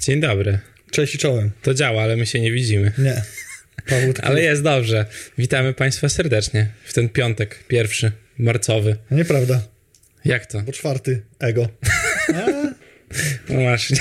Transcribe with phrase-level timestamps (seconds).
[0.00, 0.58] Dzień dobry.
[0.90, 1.50] Cześć i czołem.
[1.62, 2.92] To działa, ale my się nie widzimy.
[2.98, 3.22] Nie.
[3.86, 4.20] Taki...
[4.28, 5.06] Ale jest dobrze.
[5.38, 8.96] Witamy Państwa serdecznie w ten piątek, pierwszy, marcowy.
[9.10, 9.62] Nieprawda,
[10.24, 10.60] Jak to?
[10.60, 11.68] bo czwarty ego.
[13.48, 13.96] No właśnie.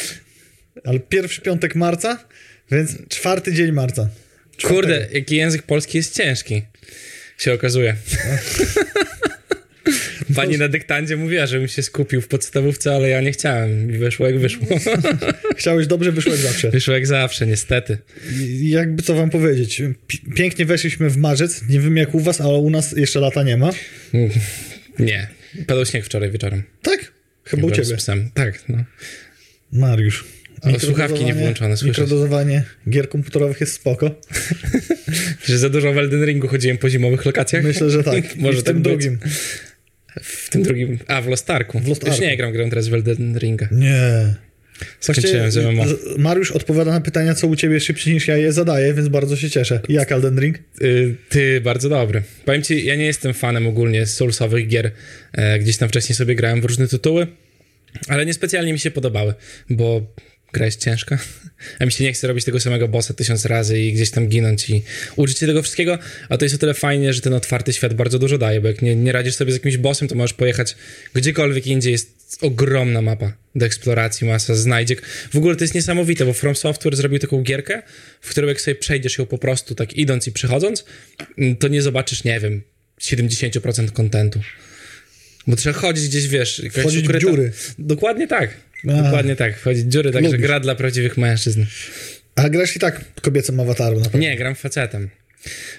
[0.84, 2.24] ale pierwszy piątek marca,
[2.70, 4.08] więc czwarty dzień marca.
[4.56, 4.74] Czwartego.
[4.74, 6.62] Kurde, jaki język polski jest ciężki.
[7.38, 7.96] Się okazuje.
[10.34, 13.94] Pani na dyktandzie mówiła, żebym się skupił w podstawówce, ale ja nie chciałem.
[13.94, 14.66] I wyszło jak wyszło.
[15.56, 16.70] Chciałeś dobrze, wyszło jak zawsze.
[16.70, 17.98] Wyszło jak zawsze, niestety.
[18.40, 22.40] I Jakby co wam powiedzieć, pi- pięknie weszliśmy w marzec, nie wiem jak u was,
[22.40, 23.70] ale u nas jeszcze lata nie ma.
[24.98, 25.26] Nie.
[25.66, 26.62] Padał śnieg wczoraj wieczorem.
[26.82, 27.12] Tak?
[27.44, 27.96] Chyba u Byłem ciebie.
[27.98, 28.30] Z psem.
[28.34, 28.84] Tak, no.
[29.72, 30.24] Mariusz.
[30.62, 31.74] O, słuchawki nie włączone.
[31.84, 34.10] Mikrodozowanie gier komputerowych jest spoko.
[35.46, 37.64] Że za dużo w Elden Ringu chodziłem po zimowych lokacjach?
[37.64, 38.24] Myślę, że tak.
[38.36, 39.04] Może I w tym tak być.
[39.04, 39.18] drugim.
[40.22, 40.98] W tym drugim.
[41.06, 41.80] A, w Lost Arku.
[41.80, 43.68] W Lost Już nie gram, gram teraz w Elden Ringa.
[43.72, 44.34] Nie.
[45.00, 45.84] Skończyłem z MMO.
[46.18, 49.50] Mariusz odpowiada na pytania, co u ciebie szybciej niż ja je zadaję, więc bardzo się
[49.50, 49.80] cieszę.
[49.88, 50.58] Jak Elden Ring?
[50.82, 52.22] Y, Ty, bardzo dobry.
[52.44, 54.90] Powiem ci, ja nie jestem fanem ogólnie soulsowych gier.
[55.32, 57.26] E, Gdzieś tam wcześniej sobie grałem w różne tytuły,
[58.08, 59.34] ale niespecjalnie mi się podobały,
[59.70, 60.14] bo
[60.54, 61.18] gra jest ciężka,
[61.78, 64.70] a mi się nie chce robić tego samego bossa tysiąc razy i gdzieś tam ginąć
[64.70, 64.82] i
[65.16, 68.18] uczyć się tego wszystkiego, a to jest o tyle fajnie, że ten otwarty świat bardzo
[68.18, 70.76] dużo daje, bo jak nie, nie radzisz sobie z jakimś bossem, to możesz pojechać
[71.14, 75.06] gdziekolwiek indziej, jest ogromna mapa do eksploracji, masa znajdziek.
[75.06, 77.82] W ogóle to jest niesamowite, bo From Software zrobił taką gierkę,
[78.20, 80.84] w którą jak sobie przejdziesz ją po prostu tak idąc i przychodząc,
[81.58, 82.62] to nie zobaczysz, nie wiem,
[83.00, 84.40] 70% kontentu.
[85.46, 86.58] Bo trzeba chodzić gdzieś, wiesz...
[86.58, 87.52] jakaś Wchodzić w dziury.
[87.78, 88.50] Dokładnie tak.
[88.88, 89.02] A.
[89.02, 89.58] Dokładnie tak.
[89.58, 91.64] Wchodzić w dziury, także gra dla prawdziwych mężczyzn.
[92.34, 94.20] A grasz i tak kobiecym awatarem na pewno.
[94.20, 95.08] Nie, gram facetem.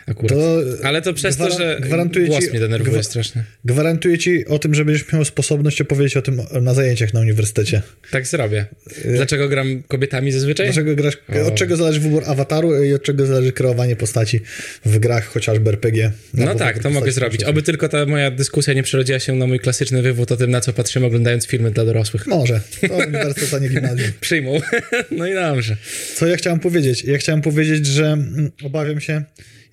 [0.08, 0.30] Akurat.
[0.40, 3.44] To Ale to przez to, że gwarantuję głos ci- mnie denerwuje gwa- strasznie.
[3.66, 7.82] Gwarantuję ci o tym, że będziesz miał sposobność opowiedzieć o tym na zajęciach na uniwersytecie.
[8.12, 8.66] Tak zrobię.
[9.06, 10.66] Dlaczego gram kobietami zazwyczaj?
[10.66, 11.48] Dlaczego grasz, O.
[11.48, 14.40] od czego zależy wybór awataru i od czego zależy kreowanie postaci
[14.86, 16.12] w grach, chociażby RPG.
[16.34, 17.44] No tak, to mogę zrobić.
[17.44, 20.62] Oby tylko ta moja dyskusja nie przerodziła się na mój klasyczny wywód o tym, na
[20.62, 22.28] co patrzymy oglądając filmy dla dorosłych.
[22.28, 22.62] Może.
[22.88, 24.08] To uniwersytet, nie gimnazjum.
[24.22, 24.60] Przyjmą.
[25.12, 25.78] No i dobrze.
[26.16, 27.04] Co ja chciałem powiedzieć?
[27.04, 29.24] Ja chciałem powiedzieć, że mm, obawiam się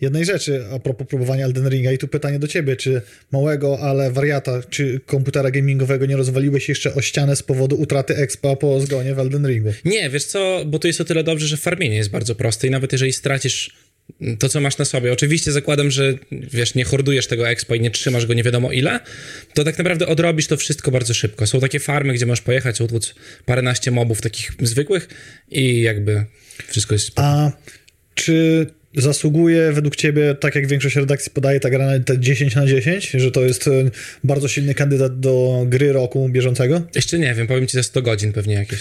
[0.03, 3.03] jednej rzeczy a propos próbowania Elden Ringa i tu pytanie do ciebie, czy
[3.33, 8.57] małego, ale wariata, czy komputera gamingowego nie rozwaliłeś jeszcze o ścianę z powodu utraty expa
[8.57, 9.73] po zgonie w Elden Ringu?
[9.85, 12.71] Nie, wiesz co, bo to jest o tyle dobrze, że farmienie jest bardzo proste i
[12.71, 13.71] nawet jeżeli stracisz
[14.39, 17.91] to, co masz na sobie, oczywiście zakładam, że wiesz, nie hordujesz tego expa i nie
[17.91, 19.01] trzymasz go nie wiadomo ile,
[19.55, 21.47] to tak naprawdę odrobisz to wszystko bardzo szybko.
[21.47, 23.15] Są takie farmy, gdzie możesz pojechać, utłuc
[23.47, 25.09] paręnaście mobów takich zwykłych
[25.51, 26.25] i jakby
[26.69, 27.11] wszystko jest...
[27.17, 27.53] A
[28.15, 32.67] czy zasługuje według ciebie, tak jak większość redakcji podaje, ta gra na te 10 na
[32.67, 33.71] 10, że to jest e,
[34.25, 36.83] bardzo silny kandydat do gry roku bieżącego?
[36.95, 38.81] Jeszcze nie wiem, powiem ci za 100 godzin pewnie jakieś.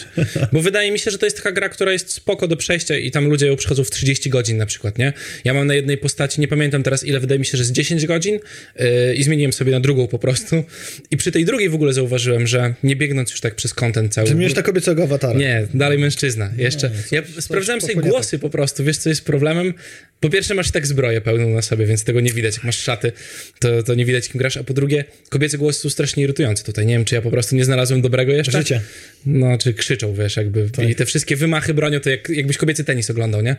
[0.52, 3.12] Bo wydaje mi się, że to jest taka gra, która jest spoko do przejścia i
[3.12, 5.14] tam ludzie ją przychodzą w 30 godzin na przykład, nie?
[5.44, 8.06] Ja mam na jednej postaci, nie pamiętam teraz ile, wydaje mi się, że z 10
[8.06, 8.40] godzin
[8.80, 10.64] yy, i zmieniłem sobie na drugą po prostu.
[11.12, 14.28] I przy tej drugiej w ogóle zauważyłem, że nie biegnąc już tak przez content cały...
[14.28, 15.40] Ty miałeś na kobiecego awatara.
[15.40, 16.52] Nie, dalej mężczyzna.
[16.58, 16.90] Jeszcze.
[16.90, 18.84] coś- ja coś sprawdzałem sobie głosy po prostu.
[18.84, 19.74] Wiesz, co jest problemem?
[20.20, 22.56] Po pierwsze, masz i tak zbroję pełną na sobie, więc tego nie widać.
[22.56, 23.12] Jak masz szaty,
[23.60, 24.58] to, to nie widać, kim grasz.
[24.58, 26.86] A po drugie, kobiece głosy są strasznie irytujące tutaj.
[26.86, 28.52] Nie wiem, czy ja po prostu nie znalazłem dobrego jeszcze.
[28.58, 28.82] Życie.
[29.26, 30.70] No, czy krzyczą, wiesz, jakby.
[30.90, 33.56] I te wszystkie wymachy bronią, to jak, jakbyś kobiecy tenis oglądał, nie?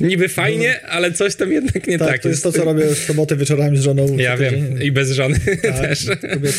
[0.00, 2.98] Niby fajnie, ale coś tam jednak nie tak, Tak, to jest to, co robię w
[2.98, 4.16] soboty wieczorami z żoną.
[4.18, 4.54] Ja wiem.
[4.54, 4.82] tydzień.
[4.82, 6.06] I bez żony Tak, też.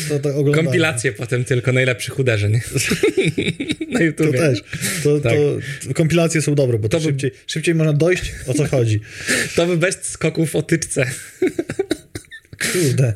[0.08, 0.64] to, to oglądają.
[0.64, 2.52] Kompilacje potem tylko najlepszych uderzeń.
[3.92, 4.38] Na To YouTubie.
[4.38, 4.62] też.
[5.04, 5.32] To, Tak.
[5.88, 8.97] to kompilacje są dobre, bo to, To szybciej, szybciej można dojść, o co chodzi.
[9.56, 11.04] To by bez skoków o tyczce.
[12.82, 13.12] Kurde.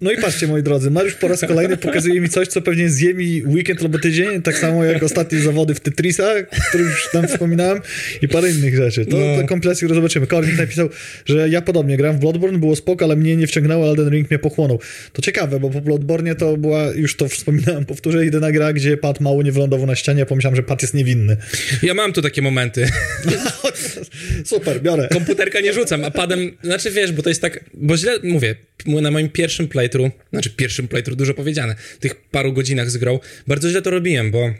[0.00, 3.14] No i patrzcie, moi drodzy, Mariusz po raz kolejny pokazuje mi coś, co pewnie zje
[3.14, 7.28] mi weekend albo tydzień, tak samo jak ostatnie zawody w Tetrisa, o których już tam
[7.28, 7.80] wspominałem
[8.22, 9.06] i parę innych rzeczy.
[9.06, 9.42] To, No.
[9.42, 10.26] to kompilację zobaczymy.
[10.26, 10.88] Kornik napisał,
[11.26, 14.38] że ja podobnie grałem w Bloodborne, było spoko, ale mnie nie wciągnęło, Elden Ring mnie
[14.38, 14.80] pochłonął.
[15.12, 19.20] To ciekawe, bo po Bloodborne to była, już to wspominałem, powtórzę, jedyna gra, gdzie Pat
[19.20, 21.36] mało nie wylądował na ścianie, a pomyślałem, że Pat jest niewinny.
[21.82, 22.86] Ja mam tu takie momenty.
[24.44, 25.08] Super, biorę.
[25.12, 28.53] Komputerka nie rzucam, a padem, znaczy wiesz, bo to jest tak, bo źle mówię,
[28.86, 33.70] na moim pierwszym playthrough, znaczy pierwszym playthrough, dużo powiedziane, tych paru godzinach z grą, bardzo
[33.70, 34.50] źle to robiłem, bo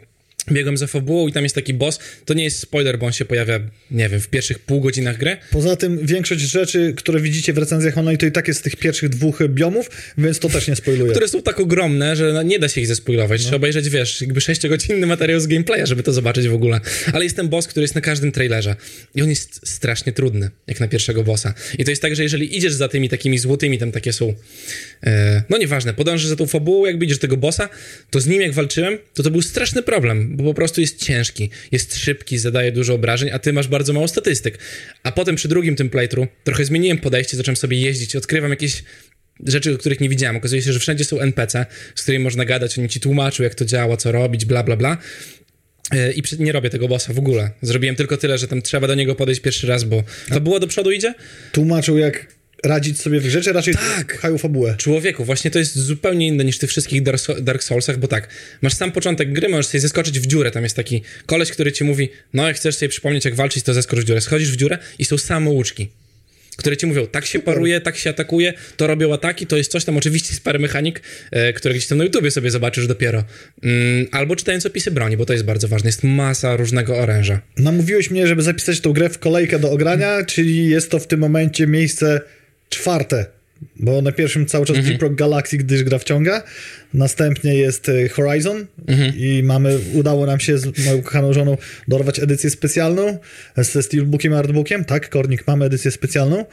[0.51, 3.25] biegłem za fabułą i tam jest taki boss, to nie jest spoiler, bo on się
[3.25, 3.59] pojawia,
[3.91, 7.97] nie wiem, w pierwszych pół godzinach gry, Poza tym większość rzeczy, które widzicie w recenzjach
[7.97, 11.11] online, to i tak jest z tych pierwszych dwóch biomów, więc to też nie spoiluję.
[11.11, 13.41] które są tak ogromne, że no, nie da się ich zespoilować.
[13.41, 13.43] No.
[13.43, 16.79] Trzeba obejrzeć, wiesz, jakby sześciogodzinny materiał z gameplaya, żeby to zobaczyć w ogóle.
[17.13, 18.75] Ale jest ten boss, który jest na każdym trailerze
[19.15, 21.53] i on jest strasznie trudny, jak na pierwszego bossa.
[21.77, 24.33] I to jest tak, że jeżeli idziesz za tymi takimi złotymi, tam takie są,
[25.03, 27.69] e, no nieważne, podążysz za tą fabułą, jak idziesz do tego bossa,
[28.09, 31.49] to z nim jak walczyłem, to to był straszny problem, bo po prostu jest ciężki,
[31.71, 34.59] jest szybki, zadaje dużo obrażeń, a ty masz bardzo mało statystyk.
[35.03, 38.83] A potem przy drugim tym playthrough trochę zmieniłem podejście, zacząłem sobie jeździć, odkrywam jakieś
[39.45, 40.35] rzeczy, których nie widziałem.
[40.35, 41.65] Okazuje się, że wszędzie są NPC,
[41.95, 44.97] z którymi można gadać, oni ci tłumaczą, jak to działa, co robić, bla, bla, bla.
[45.91, 47.51] E, I nie robię tego bossa w ogóle.
[47.61, 50.67] Zrobiłem tylko tyle, że tam trzeba do niego podejść pierwszy raz, bo to było do
[50.67, 51.13] przodu idzie.
[51.51, 54.17] Tłumaczył, jak radzić sobie w rzeczy, raczej tak.
[54.17, 54.75] pchają fabułę.
[54.77, 57.01] Człowieku, właśnie to jest zupełnie inne niż w tych wszystkich
[57.41, 58.27] Dark Soulsach, bo tak,
[58.61, 61.83] masz sam początek gry, możesz sobie zeskoczyć w dziurę, tam jest taki koleś, który ci
[61.83, 64.21] mówi, no jak chcesz sobie przypomnieć, jak walczyć, to zeskocz w dziurę.
[64.21, 65.89] Schodzisz w dziurę i są samouczki
[66.57, 69.85] które ci mówią, tak się paruje, tak się atakuje, to robią ataki, to jest coś
[69.85, 71.01] tam, oczywiście jest parę mechanik,
[71.31, 73.23] e, które gdzieś tam na YouTubie sobie zobaczysz dopiero.
[73.63, 75.87] Mm, albo czytając opisy broni, bo to jest bardzo ważne.
[75.87, 77.41] Jest masa różnego oręża.
[77.57, 81.19] Namówiłeś mnie, żeby zapisać tą grę w kolejkę do ogrania, czyli jest to w tym
[81.19, 82.21] momencie miejsce
[82.69, 83.25] czwarte
[83.75, 84.97] bo na pierwszym cały czas -hmm.
[84.97, 86.43] Deep Galaxy, gdyż gra wciąga.
[86.93, 89.17] Następnie jest e, Horizon -hmm.
[89.17, 91.57] i mamy, udało nam się z moją kochaną żoną
[91.87, 93.17] dorwać edycję specjalną
[93.57, 94.85] ze Steelbookiem i Artbookiem.
[94.85, 96.45] Tak, Kornik, mamy edycję specjalną.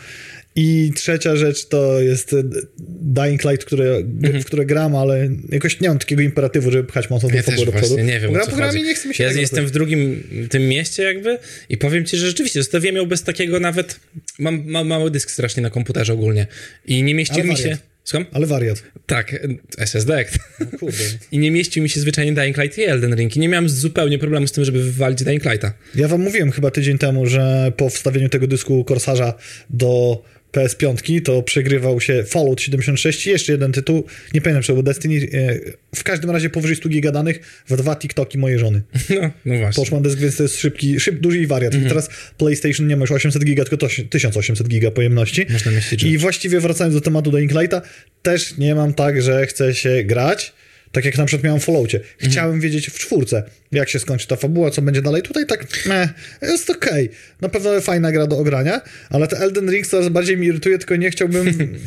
[0.56, 2.42] I trzecia rzecz to jest e,
[2.88, 4.42] Dying Light, które, mhm.
[4.42, 7.72] w które gram, ale jakoś nie mam takiego imperatywu, żeby pchać mocno ja do do
[7.72, 7.98] przodu.
[7.98, 8.30] nie wiem,
[8.76, 11.38] i nie chcę mi się Ja jestem w drugim tym mieście jakby
[11.68, 14.00] i powiem ci, że rzeczywiście zostawiłem ją bez takiego nawet...
[14.38, 16.46] Mam, mam mały dysk strasznie na komputerze ogólnie
[16.86, 17.78] i nie mieścił mi się...
[18.04, 18.26] Słucham?
[18.32, 18.82] Ale wariat.
[19.06, 19.46] Tak,
[19.78, 20.24] SSD.
[20.60, 20.98] No, kurde.
[21.32, 23.36] I nie mieścił mi się zwyczajnie Dying Light i Elden Ring.
[23.36, 25.72] I nie miałem zupełnie problemu z tym, żeby wywalić Dying Lighta.
[25.94, 29.34] Ja wam mówiłem chyba tydzień temu, że po wstawieniu tego dysku Corsarza
[29.70, 30.22] do
[30.52, 34.04] PS5, to przegrywał się Fallout 76 i jeszcze jeden tytuł,
[34.34, 35.58] nie pamiętam, czy był Destiny, e,
[35.94, 38.82] w każdym razie powyżej 100 giga danych w dwa TikToki mojej żony.
[39.22, 39.84] No, no właśnie.
[39.84, 41.74] Poszła dysk, więc to jest szybki, szyb, duży wariat.
[41.74, 41.86] Mhm.
[41.86, 45.46] I teraz PlayStation nie ma już 800 giga, tylko 1800 giga pojemności.
[45.50, 45.72] Można
[46.04, 47.80] I właściwie wracając do tematu do Inklite'a,
[48.22, 50.52] też nie mam tak, że chcę się grać,
[50.92, 51.98] tak jak na przykład miałem w Falloutie.
[51.98, 52.30] Mhm.
[52.30, 52.60] Chciałem mhm.
[52.60, 53.42] wiedzieć w czwórce,
[53.72, 55.22] jak się skończy ta fabuła, co będzie dalej.
[55.22, 56.10] Tutaj tak, meh,
[56.42, 57.06] jest okej.
[57.06, 57.16] Okay.
[57.40, 58.80] Na pewno fajna gra do ogrania,
[59.10, 61.46] ale te Elden Ring coraz bardziej mi irytuje, tylko nie chciałbym,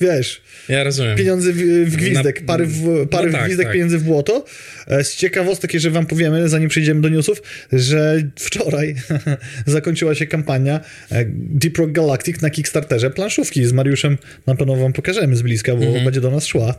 [0.00, 0.42] wiesz...
[0.68, 1.16] Ja rozumiem.
[1.16, 1.56] Pieniądze w,
[1.90, 3.72] w gwizdek, Na, pary w, pary no tak, w gwizdek, tak.
[3.72, 4.44] pieniędzy w błoto.
[4.86, 7.42] E, z ciekawostek, jeżeli wam powiemy, zanim przejdziemy do newsów,
[7.72, 8.94] że wczoraj
[9.66, 10.80] zakończyła się kampania
[11.10, 14.18] e, Deep Rock Galactic na Kickstarterze planszówki z Mariuszem.
[14.46, 16.04] Na pewno wam pokażemy z bliska, bo mhm.
[16.04, 16.74] będzie do nas szła.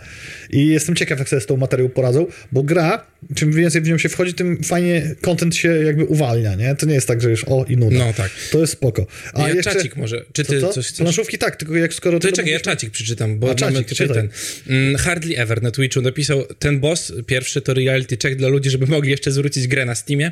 [0.49, 3.97] I jestem ciekaw, jak sobie z tą materią poradzą, bo gra, czym więcej w nią
[3.97, 6.75] się wchodzi, tym fajnie content się jakby uwalnia, nie?
[6.75, 7.97] To nie jest tak, że już o i nuda.
[7.97, 8.31] No tak.
[8.51, 9.07] To jest spoko.
[9.33, 9.73] A ja jeszcze...
[9.73, 10.25] czacik może.
[10.33, 10.73] Czy ty co, co?
[10.73, 10.97] coś chcesz?
[10.97, 12.19] Planszówki tak, tylko jak skoro...
[12.19, 14.29] To czekaj, ja czacik przeczytam, bo mamy tutaj ten...
[14.67, 18.87] Mm, Hardly Ever na Twitchu napisał, ten boss pierwszy to reality check dla ludzi, żeby
[18.87, 20.31] mogli jeszcze zwrócić grę na Steamie.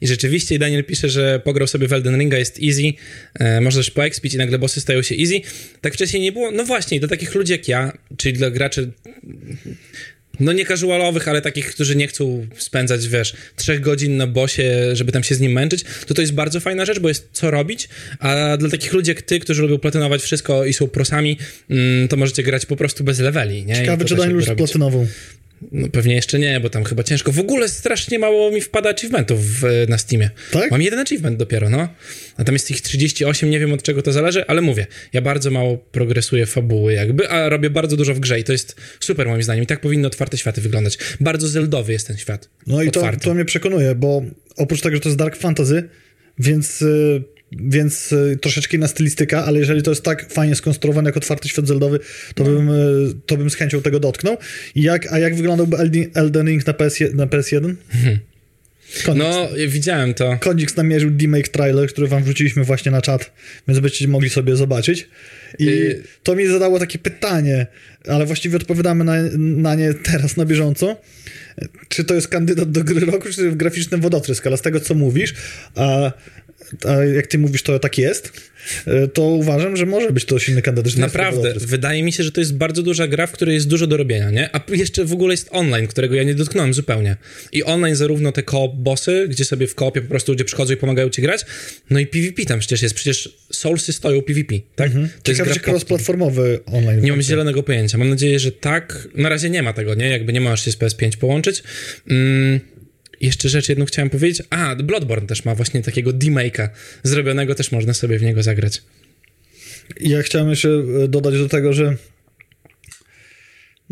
[0.00, 2.92] I rzeczywiście Daniel pisze, że pograł sobie w Elden Ringa, jest easy,
[3.34, 5.40] e, możesz poekspić i nagle bossy stają się easy.
[5.80, 6.50] Tak wcześniej nie było.
[6.50, 8.92] No właśnie, do takich ludzi jak ja, czyli dla graczy
[10.40, 15.12] no nie casualowych, ale takich, którzy nie chcą spędzać, wiesz, trzech godzin na bosie, żeby
[15.12, 17.88] tam się z nim męczyć, to to jest bardzo fajna rzecz, bo jest co robić,
[18.18, 21.38] a dla takich ludzi jak ty, którzy lubią platynować wszystko i są prosami,
[21.70, 23.74] mm, to możecie grać po prostu bez leveli, nie?
[23.74, 25.06] Ciekawe, czy Daniel już platynową.
[25.72, 27.32] No pewnie jeszcze nie, bo tam chyba ciężko.
[27.32, 30.30] W ogóle strasznie mało mi wpada achievementów w, na Steamie.
[30.50, 30.70] Tak?
[30.70, 31.88] Mam jeden achievement dopiero, no.
[32.36, 35.50] A tam jest ich 38, nie wiem od czego to zależy, ale mówię, ja bardzo
[35.50, 39.42] mało progresuję fabuły jakby, a robię bardzo dużo w grze i to jest super moim
[39.42, 39.64] zdaniem.
[39.64, 40.98] I tak powinny otwarte światy wyglądać.
[41.20, 42.48] Bardzo zeldowy jest ten świat.
[42.66, 44.22] No i to, to mnie przekonuje, bo
[44.56, 45.88] oprócz tego, że to jest dark fantasy,
[46.38, 46.80] więc...
[46.80, 51.48] Yy więc y, troszeczkę inna stylistyka, ale jeżeli to jest tak fajnie skonstruowane jak otwarty
[51.48, 52.00] świat zeldowy,
[52.34, 52.50] to, no.
[52.50, 54.36] bym, y, to bym z chęcią tego dotknął.
[54.76, 55.76] Jak, a jak wyglądałby
[56.14, 57.74] Elden Ring na, PS, na PS1?
[57.92, 58.18] Hmm.
[59.14, 60.38] no, widziałem to.
[60.40, 63.32] Konix namierzył demake trailer, który wam wrzuciliśmy właśnie na czat,
[63.68, 65.08] więc będziecie mogli sobie zobaczyć.
[65.58, 67.66] I y to mi zadało takie pytanie,
[68.08, 70.96] ale właściwie odpowiadamy na, na nie teraz na bieżąco.
[71.88, 74.46] Czy to jest kandydat do gry roku, czy graficzny wodotrysk?
[74.46, 75.34] Ale z tego, co mówisz,
[75.74, 76.12] a
[76.88, 78.32] a jak ty mówisz, to tak jest,
[78.86, 80.96] e, to uważam, że może być to silny kandydat.
[80.96, 83.96] Naprawdę, wydaje mi się, że to jest bardzo duża gra, w której jest dużo do
[83.96, 84.50] robienia, nie?
[84.56, 87.16] A jeszcze w ogóle jest online, którego ja nie dotknąłem zupełnie.
[87.52, 90.76] I online zarówno te koop bossy, gdzie sobie w koopie po prostu ludzie przychodzą i
[90.76, 91.44] pomagają ci grać,
[91.90, 92.94] no i PvP tam przecież jest.
[92.94, 94.86] Przecież Soulsy stoją PvP, tak?
[94.86, 95.08] Mhm.
[95.22, 97.00] To Ciekawe, jest cross-platformowy online.
[97.00, 97.98] Nie mam zielonego pojęcia.
[97.98, 99.08] Mam nadzieję, że tak.
[99.14, 100.08] Na razie nie ma tego, nie?
[100.08, 101.62] Jakby nie możesz się z PS5 połączyć.
[102.10, 102.60] Mm
[103.22, 104.42] jeszcze rzecz jedną chciałem powiedzieć.
[104.50, 106.68] A, Bloodborne też ma właśnie takiego demake'a
[107.02, 108.82] zrobionego, też można sobie w niego zagrać.
[110.00, 110.68] Ja chciałem jeszcze
[111.04, 111.96] e, dodać do tego, że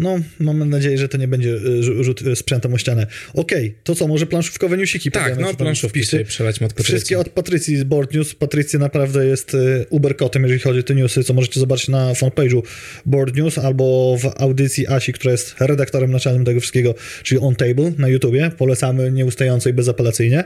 [0.01, 3.07] No, mam nadzieję, że to nie będzie y, rzu- rzut y, sprzętem o ścianę.
[3.35, 6.85] Okej, to co, może planszówkowe newsiki Tak, no planszówki sobie przelać od Patrycji.
[6.85, 8.35] Wszystkie od Patrycji z Board News.
[8.35, 12.63] Patrycja naprawdę jest y, uberkotem, jeżeli chodzi o te newsy, co możecie zobaczyć na fanpage'u
[13.07, 17.93] Board News albo w audycji Asi, która jest redaktorem naczelnym tego wszystkiego, czyli On Table
[17.99, 18.51] na YouTubie.
[18.59, 20.45] Polecamy nieustająco i bezapelacyjnie.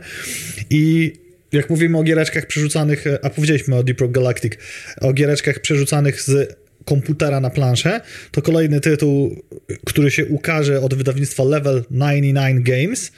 [0.71, 1.13] I
[1.53, 4.53] jak mówimy o giereczkach przerzucanych, a powiedzieliśmy o Deep Rock Galactic,
[5.01, 8.01] o giereczkach przerzucanych z komputera na planszę,
[8.31, 9.43] to kolejny tytuł,
[9.87, 13.13] który się ukaże od wydawnictwa Level 99 Games,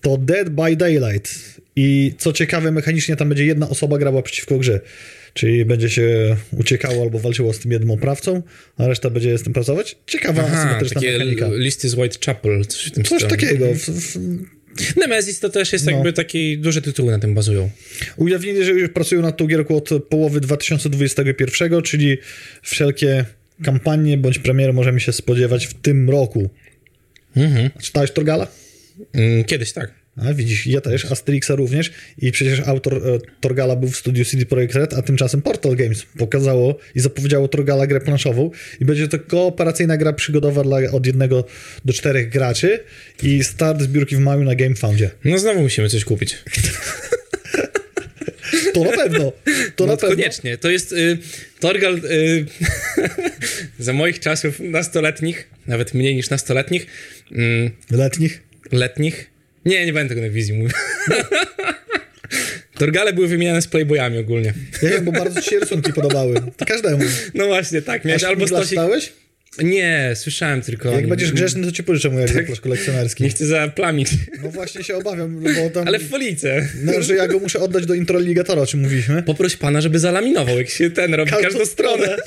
[0.00, 1.58] to Dead by Daylight.
[1.76, 4.80] I co ciekawe, mechanicznie tam będzie jedna osoba grała przeciwko grze.
[5.34, 8.42] Czyli będzie się uciekało albo walczyło z tym jednym oprawcą,
[8.76, 9.96] a reszta będzie z tym pracować.
[10.06, 11.48] Ciekawa Aha, asymetryczna mechanika.
[11.52, 13.66] listy z Whitechapel, coś w tym Coś takiego.
[13.74, 14.18] W, w,
[14.96, 15.92] Nemesis to też jest No.
[15.92, 17.70] jakby taki, duże tytuły na tym bazują.
[18.16, 22.18] Ujawnili, że już pracują nad tą gierką od połowy 2021, czyli
[22.62, 23.24] wszelkie
[23.64, 26.50] kampanie bądź premiery możemy się spodziewać w tym roku.
[27.36, 27.70] Mhm.
[27.82, 28.46] Czytałeś Torgala?
[29.12, 29.94] Mm, Kiedyś tak.
[30.26, 34.46] A widzisz, ja też, Asterixa również i przecież autor e, Torgala był w studiu CD
[34.46, 39.18] Projekt Red, a tymczasem Portal Games pokazało i zapowiedziało Torgala grę planszową i będzie to
[39.18, 41.44] kooperacyjna gra przygodowa dla od jednego
[41.84, 42.80] do czterech graczy
[43.22, 45.10] i start zbiórki w maju na GameFoundzie.
[45.24, 46.36] No znowu musimy coś kupić.
[48.74, 49.32] To na pewno,
[49.76, 50.16] to na no, pewno.
[50.16, 50.58] koniecznie.
[50.58, 51.18] To jest y,
[51.60, 52.46] Torgal y,
[53.78, 56.86] za moich czasów nastoletnich, nawet mniej niż nastoletnich,
[57.32, 58.42] mm, Letnich.
[58.72, 59.30] letnich.
[59.68, 60.70] Nie, nie będę tego na wizji mówił.
[62.78, 64.54] Torgale były wymieniane z Playboyami ogólnie.
[64.82, 66.34] Ja wiem, bo bardzo ci się rysunki podobały.
[66.66, 67.04] Każdemu.
[67.34, 68.04] No właśnie, tak.
[68.04, 68.78] Miałeś albo stosik...
[69.62, 70.92] Nie, słyszałem tylko...
[70.92, 73.28] Jak będziesz grzeczny, to ci pożyczę mój egzemplarz Nie kolekcjonerski.
[73.28, 74.08] chcę zaplamić.
[74.42, 75.88] No właśnie się obawiam, bo tam...
[75.88, 76.68] Ale w folice.
[76.82, 79.22] No, że ja go muszę oddać do introligatora, o czym mówiliśmy.
[79.22, 82.16] Poproś pana, żeby zalaminował, jak się ten robi Każdą każdą, stronę.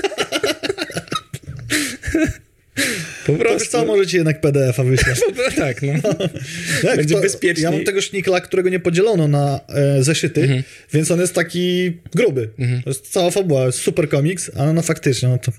[3.33, 3.59] Po prostu.
[3.59, 5.13] wiesz co, może ci jednak PDF-a wyślę.
[5.15, 5.93] Po- Tak, no.
[6.83, 7.63] Jak Będzie to, bezpieczniej.
[7.63, 10.63] Ja mam tego sznikla, którego nie podzielono na e, zeszyty, Mhm.
[10.93, 12.50] więc on jest taki gruby.
[12.83, 15.51] To jest cała fabuła, super komiks, ale no faktycznie, no to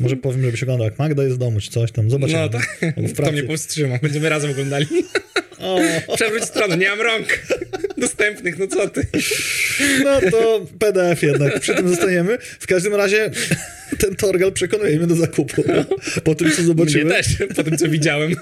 [0.00, 2.40] może powiem, żebyś oglądał, jak Magda jest w domu, czy coś tam, zobaczymy.
[2.40, 2.78] No tak,
[3.16, 3.98] to mnie powstrzyma.
[4.02, 4.86] Będziemy razem oglądali.
[6.16, 7.26] Przewróć stronę, nie mam rąk
[7.98, 9.06] dostępnych, no co ty.
[10.04, 12.38] no to PDF jednak, przy tym zostaniemy.
[12.60, 13.30] W każdym razie
[13.98, 15.62] ten Torgal przekonuje mnie do zakupu.
[16.24, 17.10] Po tym, co Mnie zobaczymy.
[17.10, 18.34] też, po tym co widziałem.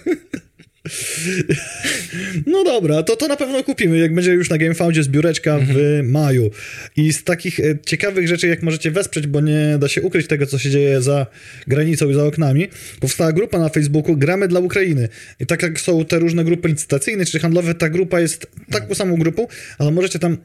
[2.46, 6.50] No dobra, to to na pewno kupimy, jak będzie już na GameFoundzie zbióreczka w maju.
[6.96, 10.46] I z takich e, ciekawych rzeczy, jak możecie wesprzeć, bo nie da się ukryć tego,
[10.46, 11.26] co się dzieje za
[11.66, 12.68] granicą i za oknami,
[13.00, 15.08] powstała grupa na Facebooku Gramy dla Ukrainy.
[15.40, 19.16] I tak jak są te różne grupy licytacyjne czy handlowe, ta grupa jest taką samą
[19.16, 19.46] grupą,
[19.78, 20.36] ale możecie tam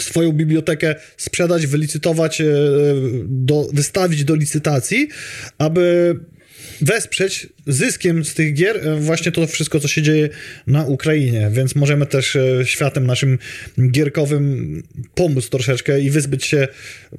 [0.00, 2.44] swoją bibliotekę sprzedać, wylicytować, e,
[3.24, 5.08] do, wystawić do licytacji,
[5.58, 6.14] aby
[6.80, 10.28] wesprzeć zyskiem z tych gier e, właśnie to wszystko, co się dzieje
[10.66, 13.38] na Ukrainie, więc możemy też e, światem naszym
[13.90, 14.82] gierkowym
[15.14, 16.68] pomóc troszeczkę i wyzbyć się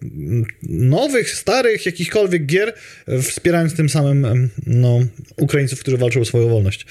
[0.03, 2.73] mm, nowych, starych, jakichkolwiek gier,
[3.07, 4.99] e, wspierając tym samym no,
[5.37, 6.85] Ukraińców, którzy walczą o swoją wolność.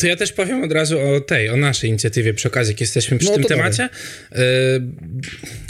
[0.00, 3.18] To ja też powiem od razu o tej, o naszej inicjatywie przy okazji, jak jesteśmy
[3.18, 3.88] przy No tym temacie.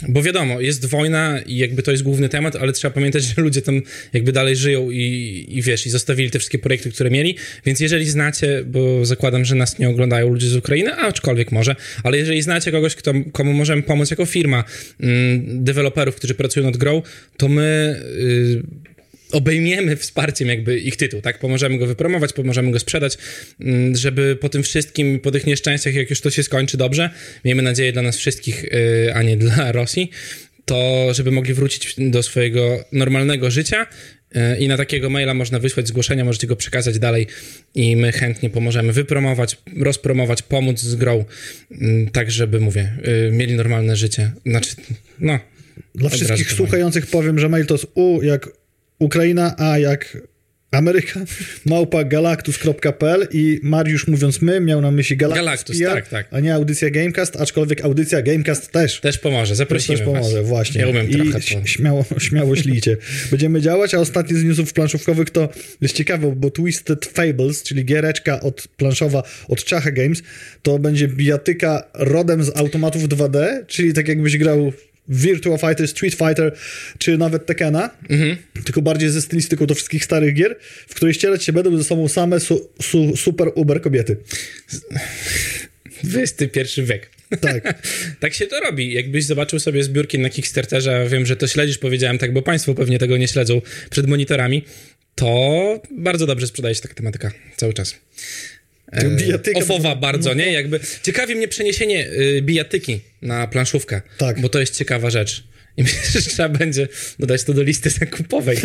[0.09, 3.63] Bo wiadomo, jest wojna i jakby to jest główny temat, ale trzeba pamiętać, że ludzie
[3.63, 3.83] tam
[4.13, 7.37] jakby dalej żyją i, i wiesz, i zostawili te wszystkie projekty, które mieli,
[7.67, 12.19] więc jeżeli znacie, bo zakładam, że nas nie oglądają ludzie z Ukrainy, aczkolwiek może, ale
[12.19, 14.65] jeżeli znacie kogoś, kto, komu możemy pomóc jako firma,
[15.01, 17.03] mm, deweloperów, którzy pracują nad grą,
[17.37, 17.97] to my...
[18.19, 18.89] Y,
[19.33, 21.39] obejmiemy wsparciem jakby ich tytuł, tak?
[21.39, 23.19] Pomożemy go wypromować, pomożemy go sprzedać,
[23.61, 27.11] mm, żeby po tym wszystkim, po tych nieszczęściach, jak już to się skończy dobrze,
[27.45, 30.11] miejmy nadzieję dla nas wszystkich, yy, a nie dla Rosji,
[30.65, 34.18] to żeby mogli wrócić do swojego normalnego życia yy,
[34.59, 37.27] i na takiego maila można wysłać zgłoszenia, możecie go przekazać dalej
[37.75, 41.25] i my chętnie pomożemy wypromować, rozpromować, pomóc z grą,
[41.71, 41.79] yy,
[42.13, 44.33] tak żeby, mówię, yy, mieli normalne życie.
[44.47, 44.77] Znaczy,
[45.19, 45.39] no...
[45.95, 48.49] Dla wszystkich słuchających powiem, że mail to jest U jak
[48.99, 50.19] Ukraina, A jak
[50.71, 51.21] Ameryka,
[51.67, 56.27] małpa galactus.pl i Mariusz mówiąc my miał na myśli Galactus, Galactus, PR, tak, tak.
[56.31, 59.01] a nie audycja Gamecast, aczkolwiek audycja Gamecast też.
[59.01, 60.49] Też pomoże, zaprosimy też pomoże, was.
[60.49, 60.81] właśnie.
[60.81, 61.67] Ja umiem I trochę to.
[61.67, 62.97] śmiało, śmiało ślijcie.
[63.31, 65.49] Będziemy działać, a ostatni z newsów planszówkowych to
[65.81, 70.23] jest ciekawe, bo Twisted Fables, czyli giereczka od planszowa od Chacha Games,
[70.63, 74.73] to będzie bijatyka rodem z automatów 2D, czyli tak jakbyś grał
[75.09, 76.57] Virtua Fighter, Street Fighter,
[76.99, 78.37] czy nawet Tekkena, Mhm.
[78.65, 80.57] tylko bardziej ze stylistyką do wszystkich starych gier,
[80.89, 84.17] w której ścierać się będą ze sobą same su, su, super uber kobiety.
[86.15, 87.11] XXI wiek.
[87.41, 87.83] Tak.
[88.21, 88.93] tak się to robi.
[88.93, 92.99] Jakbyś zobaczył sobie zbiórki na Kickstarterze, wiem, że to śledzisz, powiedziałem tak, bo państwo pewnie
[92.99, 93.61] tego nie śledzą
[93.91, 94.65] przed monitorami,
[95.15, 97.95] to bardzo dobrze sprzedaje się taka tematyka cały czas.
[98.93, 100.35] E, Bijatyka- ofowa bardzo, no.
[100.35, 100.53] nie?
[100.53, 104.41] Jakby ciekawi mnie przeniesienie y, bijatyki na planszówkę, Tak.
[104.41, 105.45] bo to jest ciekawa rzecz.
[105.77, 108.59] I myślę, że trzeba będzie dodać to do listy zakupowej.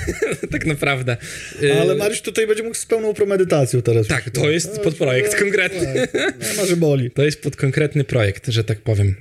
[0.52, 1.16] tak naprawdę.
[1.62, 4.06] Y, Ale Mariusz tutaj będzie mógł z pełną premedytacją teraz.
[4.06, 6.06] Tak, to jest podprojekt konkretny.
[6.12, 7.10] Tak, no, że boli.
[7.10, 9.14] To jest pod konkretny projekt, że tak powiem.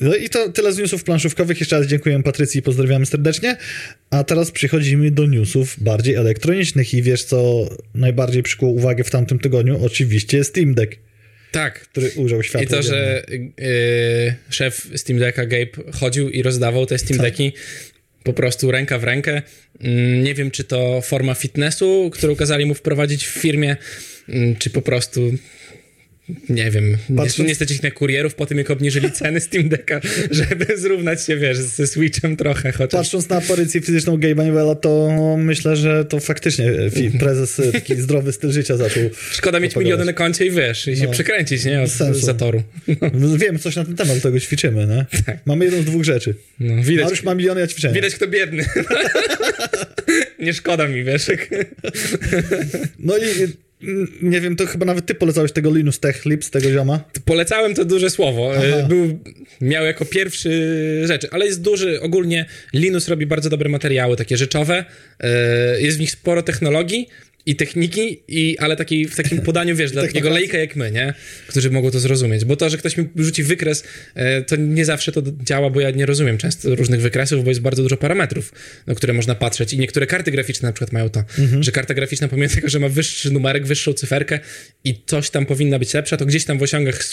[0.00, 1.60] No i to tyle z newsów planszówkowych.
[1.60, 3.56] Jeszcze raz dziękuję Patrycji i pozdrawiamy serdecznie.
[4.10, 9.38] A teraz przechodzimy do newsów bardziej elektronicznych i wiesz, co najbardziej przykuło uwagę w tamtym
[9.38, 9.84] tygodniu?
[9.84, 10.96] Oczywiście Steam Deck,
[11.52, 11.80] Tak.
[11.80, 16.98] który ujrzał światło I to, że y, szef Steam Decka Gabe chodził i rozdawał te
[16.98, 17.26] Steam Tak.
[17.30, 17.52] Decki
[18.24, 19.42] po prostu ręka w rękę.
[19.80, 23.76] Mm, Nie wiem, czy to forma fitnessu, którą kazali mu wprowadzić w firmie,
[24.28, 25.32] mm, czy po prostu
[26.48, 30.00] nie wiem, Patrząc- nie, stać ich na kurierów po tym, jak obniżyli ceny Steam Decka,
[30.30, 33.00] żeby zrównać się, wiesz, ze Switchem trochę chociaż.
[33.00, 35.08] Patrząc na aparycję fizyczną Gabe'a Newella, to
[35.38, 39.02] myślę, że to faktycznie e, prezes e, taki zdrowy styl życia zaczął.
[39.32, 41.10] Szkoda mieć miliony na koncie i wiesz, i się No.
[41.10, 42.20] przekręcić, nie, od sensu.
[42.26, 42.62] zatoru.
[43.36, 45.06] Wiem coś na ten temat, tego ćwiczymy, nie?
[45.46, 46.34] Mamy jedną z dwóch rzeczy.
[46.60, 47.94] No, widać, Mariusz ma miliony, ja ćwiczenia.
[47.94, 48.64] widać kto biedny.
[50.38, 51.26] nie szkoda mi, wiesz.
[52.98, 53.22] No i
[54.22, 57.04] nie wiem, to chyba nawet ty polecałeś tego Linus Tech Lips, tego zioma.
[57.24, 58.52] Polecałem to duże słowo.
[58.56, 58.64] Aha.
[58.64, 59.18] E, Był,
[59.60, 64.84] miał jako pierwszy rzeczy, ale jest duży, ogólnie Linus robi bardzo dobre materiały, takie rzeczowe.
[65.20, 67.08] E, Jest w nich sporo technologii
[67.46, 71.14] i techniki, i, ale taki, w takim podaniu, wiesz, dla takiego lejka jak my, nie?
[71.46, 72.44] Którzy mogą to zrozumieć.
[72.44, 73.84] Bo to, że ktoś mi rzuci wykres,
[74.14, 77.60] e, to nie zawsze to działa, bo ja nie rozumiem często różnych wykresów, bo jest
[77.60, 78.52] bardzo dużo parametrów,
[78.86, 79.72] na które można patrzeć.
[79.72, 81.62] I niektóre karty graficzne na przykład mają to, Mhm.
[81.62, 84.40] że karta graficzna pomimo tego, że ma wyższy numerek, wyższą cyferkę
[84.84, 87.04] i coś tam powinna być lepsza, to gdzieś tam w osiągach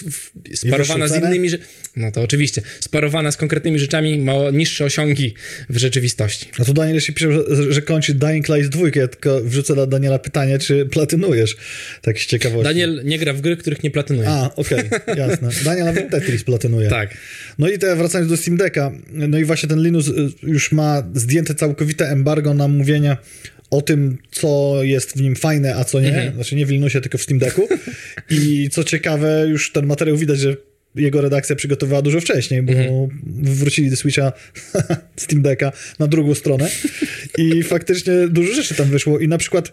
[0.55, 1.49] sparowana z innymi,
[1.95, 5.33] no to oczywiście, sparowana z konkretnymi rzeczami ma niższe osiągi
[5.69, 6.47] w rzeczywistości.
[6.59, 9.85] A tu Daniel jeszcze pisze, że, że kończy Dying Light 2, ja tylko wrzucę dla
[9.87, 11.57] Daniela pytanie, czy platynujesz?
[12.01, 12.63] Tak z ciekawości.
[12.63, 14.29] Daniel nie gra w gry, których nie platynuje.
[14.29, 14.79] A, okej,
[15.17, 15.49] jasne.
[15.65, 16.89] Daniel nawet Tetris platynuje.
[16.89, 17.17] Tak.
[17.59, 21.03] No i te, wracając do Steam Decka, no i właśnie ten Linus y, już ma
[21.13, 23.17] zdjęte całkowite embargo na mówienie
[23.69, 26.07] o tym, co jest w nim fajne, a co nie.
[26.07, 26.35] Mhm.
[26.35, 27.67] Znaczy nie w Linusie, tylko w Steam Decku.
[28.29, 30.55] I co ciekawe, już ten materiał widać, że
[30.95, 33.09] jego redakcja przygotowała dużo wcześniej, bo Mhm.
[33.43, 34.31] wrócili do Switcha
[35.23, 36.69] Steam Decka na drugą stronę
[37.37, 39.71] i faktycznie dużo rzeczy tam wyszło i na przykład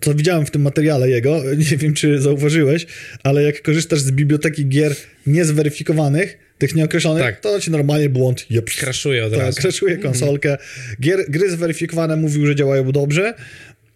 [0.00, 2.86] co widziałem w tym materiale jego, nie wiem czy zauważyłeś,
[3.22, 4.94] ale jak korzystasz z biblioteki gier
[5.26, 7.40] niezweryfikowanych, tych nieokreślonych, Tak.
[7.40, 8.76] to ci normalnie błąd jeps.
[8.76, 9.60] Kraszuje od Tak, razu.
[9.60, 10.56] crashuje konsolkę.
[11.00, 13.34] Gier, gry zweryfikowane mówił, że działają dobrze.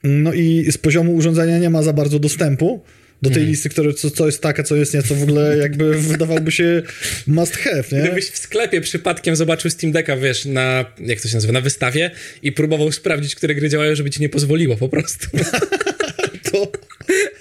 [0.04, 2.82] No i z poziomu urządzenia nie ma za bardzo dostępu
[3.22, 5.98] do tej listy, które, co, co jest takie, co jest nie, co w ogóle jakby
[5.98, 6.82] wydawałoby się
[7.26, 8.00] must have, nie?
[8.00, 12.10] Gdybyś w sklepie przypadkiem zobaczył Steam Decka, wiesz, na, jak to się nazywa, na wystawie
[12.42, 15.28] i próbował sprawdzić, które gry działają, żeby ci nie pozwoliło po prostu.
[16.52, 16.72] to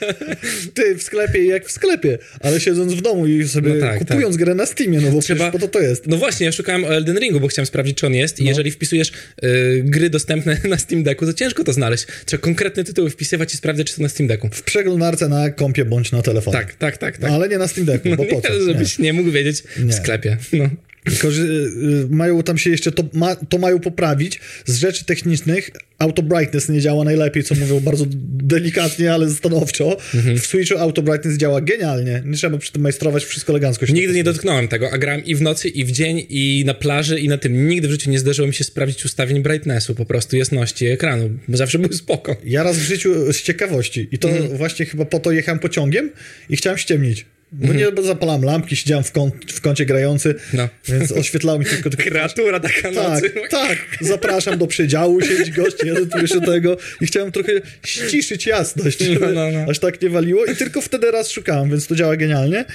[0.74, 4.38] ty w sklepie jak w sklepie, ale siedząc w domu i sobie No tak, kupując
[4.38, 6.08] grę na Steamie, no bo Trzeba- po to to jest.
[6.08, 8.50] No właśnie, ja szukałem o Elden Ringu, bo chciałem sprawdzić, czy on jest i No.
[8.50, 9.12] jeżeli wpisujesz
[9.44, 12.06] y, gry dostępne na Steam Decku, to ciężko to znaleźć.
[12.26, 14.50] Trzeba konkretne tytuły wpisywać i sprawdzać, czy to na Steam Decku.
[14.52, 16.58] W przeglądarce na kompie bądź na telefonie.
[16.58, 17.30] Tak, tak, tak, tak.
[17.30, 18.54] No, ale nie na Steam Decku, bo po co?
[18.54, 19.14] nie, żebyś nie.
[19.14, 19.94] mógł wiedzieć Nie.
[19.94, 20.38] w sklepie.
[20.54, 20.70] No.
[21.04, 24.40] Tylko, że y, mają tam się jeszcze, to, ma, to mają poprawić.
[24.66, 28.06] Z rzeczy technicznych Auto Brightness nie działa najlepiej, co mówią bardzo
[28.44, 29.98] delikatnie, ale stanowczo.
[30.16, 30.38] Mhm.
[30.40, 32.24] W Switchu Auto Brightness działa genialnie.
[32.26, 35.36] Nie trzeba przy tym majstrować, wszystko elegancko się Nigdy nie dotknąłem tego, a grałem i
[35.36, 37.68] w nocy, i w dzień, i na plaży, i na tym.
[37.68, 41.80] Nigdy w życiu nie zdarzyło mi się sprawdzić ustawień brightnessu, po prostu jasności ekranu, zawsze
[41.80, 42.36] był spoko.
[42.46, 44.58] Ja raz w życiu z ciekawości i to Mhm.
[44.58, 46.12] właśnie chyba po to jechałem pociągiem
[46.50, 47.26] i chciałem ściemnić.
[47.54, 50.70] Bo nie bo zapalałem lampki, siedziałem w, kąt, w kącie grający, No.
[50.88, 51.90] więc oświetlało mi tylko...
[52.10, 53.32] Kreatura taka Tak, nocy.
[53.50, 53.78] tak.
[54.02, 57.52] Zapraszam do przedziału, siedzi gość, jeden tu jeszcze tego i chciałem trochę
[57.86, 59.66] ściszyć jasność, No, no, no.
[59.72, 62.66] aż tak nie waliło i tylko wtedy raz szukałem, więc to działa genialnie.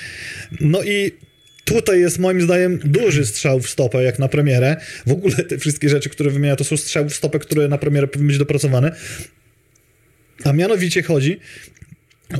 [0.60, 1.12] No i
[1.64, 4.76] tutaj jest moim zdaniem duży strzał w stopę, jak na premierę.
[5.06, 8.06] W ogóle te wszystkie rzeczy, które wymienia, to są strzały w stopę, które na premierę
[8.08, 8.96] powinny być dopracowane.
[10.44, 11.40] A mianowicie chodzi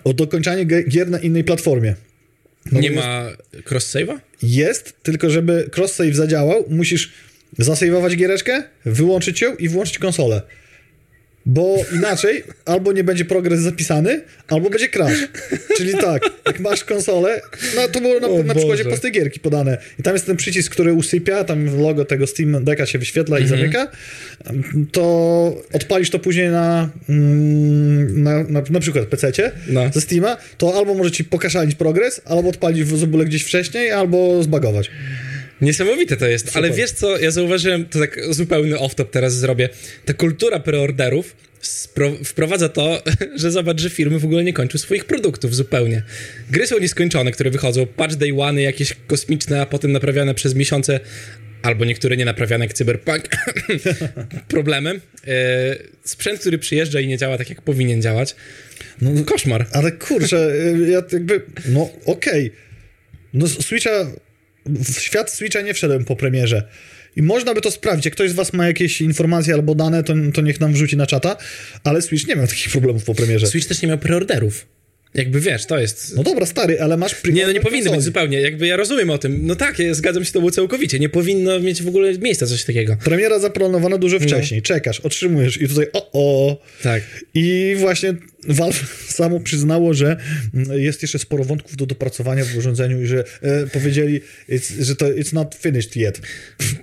[0.05, 1.95] o dokończanie gier na innej platformie.
[2.73, 3.31] No Nie ma
[3.71, 4.19] cross-save'a?
[4.43, 7.13] jest, tylko żeby cross-save zadziałał, musisz
[7.59, 10.43] zasejwować giereczkę, wyłączyć ją i włączyć konsolę.
[11.47, 15.29] Bo inaczej albo nie będzie progres zapisany, albo będzie crash.
[15.77, 17.41] Czyli tak, jak masz konsolę,
[17.77, 19.79] no to było na, O na przykładzie prostej gierki podane.
[19.99, 23.47] I tam jest ten przycisk, który usypia, tam logo tego Steam Decka się wyświetla i
[23.47, 23.89] zamyka.
[24.93, 25.03] To
[25.73, 29.91] odpalisz to później na, mm, na, na, na przykład PC-cie No.
[29.95, 34.43] ze Steama, to albo może ci pokaszalić progres, albo odpalić w ogóle gdzieś wcześniej, albo
[34.43, 34.91] zbagować.
[35.61, 36.65] Niesamowite to jest, Super.
[36.65, 39.69] ale wiesz co, ja zauważyłem, to tak zupełny off-top teraz zrobię,
[40.05, 43.03] ta kultura preorderów spro- wprowadza to,
[43.41, 46.03] że zobacz, że firmy w ogóle nie kończą swoich produktów zupełnie.
[46.51, 51.01] Gry są nieskończone, które wychodzą, patch day one jakieś kosmiczne, a potem naprawiane przez miesiące,
[51.63, 53.29] albo niektóre nie naprawiane jak Cyberpunk,
[54.49, 55.01] problemem.
[55.27, 58.37] E, sprzęt, który przyjeżdża i nie działa tak, jak powinien działać.
[59.03, 59.67] No, koszmar.
[59.73, 62.53] Ale kurczę, y, ja jakby, no okej.
[63.35, 63.91] No Switcha,
[64.67, 66.63] w świat Switcha nie wszedłem po premierze.
[67.17, 68.05] I można by to sprawdzić.
[68.05, 71.07] Jak ktoś z was ma jakieś informacje albo dane, to, to niech nam wrzuci na
[71.07, 71.37] czata,
[71.85, 73.47] ale Switch nie miał takich problemów po premierze.
[73.47, 74.67] Switch też nie miał preorderów.
[75.15, 76.17] Jakby wiesz, to jest...
[76.17, 78.41] No dobra, stary, ale masz Nie, no nie powinno być zupełnie.
[78.41, 79.47] Jakby ja rozumiem o tym.
[79.47, 80.99] No tak, ja zgadzam się z tobą całkowicie.
[80.99, 82.97] Nie powinno mieć w ogóle miejsca coś takiego.
[83.05, 84.63] Premiera zaplanowana dużo wcześniej.
[84.63, 86.57] Czekasz, otrzymujesz i tutaj o, o.
[86.83, 87.03] Tak.
[87.35, 88.15] I właśnie
[88.49, 90.17] Valve samo przyznało, że
[90.55, 94.97] mm, jest jeszcze sporo wątków do dopracowania w urządzeniu i że e, powiedzieli, it's, że
[94.97, 96.21] to it's not finished yet.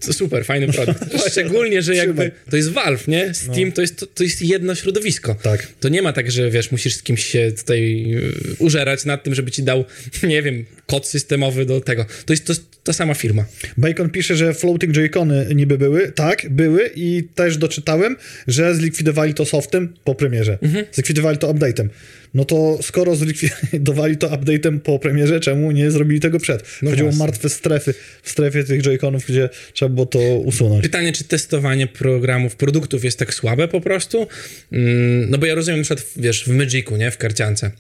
[0.06, 1.00] To super, fajny produkt.
[1.32, 3.34] Szczególnie, że jakby to jest Valve, nie?
[3.34, 5.36] Steam to, jest, to, to jest jedno środowisko.
[5.36, 5.68] Tak.
[5.80, 9.36] To nie ma tak, że wiesz, musisz z kimś się tutaj yy, użerać nad tym,
[9.36, 9.86] żeby ci dał,
[10.24, 12.06] nie wiem, kod systemowy do tego.
[12.26, 13.46] To jest to, ta sama firma.
[13.78, 16.12] Bacon pisze, że floating Joy-Cony niby były.
[16.12, 18.16] Tak, były i też doczytałem,
[18.48, 20.58] że zlikwidowali to softem po premierze.
[20.62, 20.86] Mhm.
[20.92, 21.88] Zlikwidowali to update'em.
[22.34, 26.64] No to skoro zlikwidowali to update'em po premierze, czemu nie zrobili tego przed?
[26.82, 27.94] No Chodziło o martwe strefy
[28.24, 30.84] w strefie tych Joy-Conów, gdzie trzeba było to usunąć.
[30.84, 34.28] Pytanie, czy testowanie programów, produktów jest tak słabe po prostu?
[34.72, 37.12] Mm, no bo ja rozumiem na przykład, wiesz, w Magicu, nie?
[37.12, 37.72] W karciance.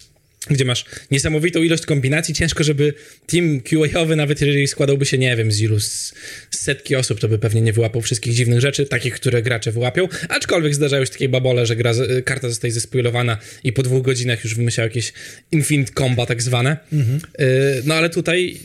[0.49, 2.93] Gdzie masz niesamowitą ilość kombinacji, ciężko, żeby
[3.27, 6.13] team QA-owy, nawet jeżeli składałby się, nie wiem, z ilu, z,
[6.49, 10.75] setki osób, to by pewnie nie wyłapał wszystkich dziwnych rzeczy, takich, które gracze wyłapią, aczkolwiek
[10.75, 14.55] zdarzają się takie babole, że gra, z- karta zostaje zespoilowana i po dwóch godzinach już
[14.55, 15.13] wymyślał jakieś
[15.51, 16.77] infinite comba tak zwane.
[16.93, 18.57] Y, no ale tutaj,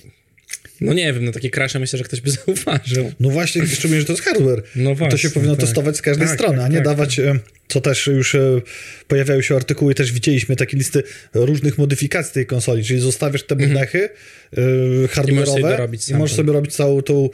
[0.81, 3.13] no nie wiem, no takie crashe myślę, że ktoś by zauważył.
[3.21, 4.63] No właśnie, szczególnie, że to jest hardware.
[4.77, 5.65] No to właśnie, się powinno tak.
[5.65, 7.39] testować z każdej Tak, strony, tak, a nie tak, dawać, e,
[7.69, 8.61] co też już e,
[9.09, 11.03] pojawiają się artykuły, też widzieliśmy takie listy
[11.35, 14.61] różnych modyfikacji tej konsoli, czyli zostawiasz te blechy e,
[15.07, 15.37] hardware'owe Mhm.
[15.37, 17.29] możesz sobie dorobić i możesz sobie robić całą tą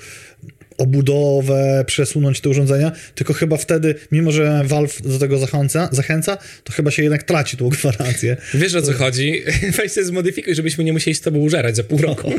[0.78, 6.72] obudowę, przesunąć te urządzenia, tylko chyba wtedy, mimo że Valve do tego zachęca, zachęca to
[6.72, 8.37] chyba się jednak traci tą gwarancję.
[8.54, 9.42] Wiesz o co chodzi?
[9.78, 12.32] Weź się zmodyfikuj, żebyśmy nie musieli z tobą użerać za pół roku.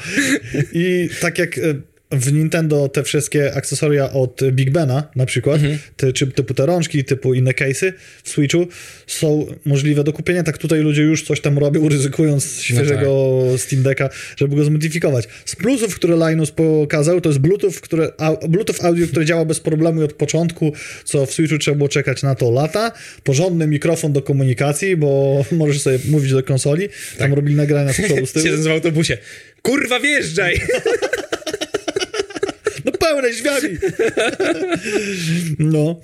[0.72, 1.62] I tak jak e,
[2.12, 5.60] w Nintendo te wszystkie akcesoria od Big Bena na przykład,
[5.96, 7.92] te, czy typu te rączki, typu inne case'y
[8.24, 8.66] w Switchu
[9.06, 14.08] są możliwe do kupienia, tak tutaj ludzie już coś tam robią, ryzykując świeżego Steam Decka,
[14.36, 15.28] żeby go zmodyfikować.
[15.44, 19.60] Z plusów, które Linus pokazał, to jest Bluetooth, które, au, Bluetooth audio, które działa bez
[19.60, 20.72] problemu i od początku,
[21.04, 22.92] co w Switchu trzeba było czekać na to lata.
[23.24, 26.88] Porządny mikrofon do komunikacji, bo możesz sobie mówić do konsoli.
[27.18, 28.44] Tam robili nagrania z przodu, z tyłu.
[28.46, 29.18] Siedząc w autobusie.
[29.62, 30.60] Kurwa, wjeżdżaj!
[33.02, 33.78] Pełne drzwiami.
[35.58, 36.00] No.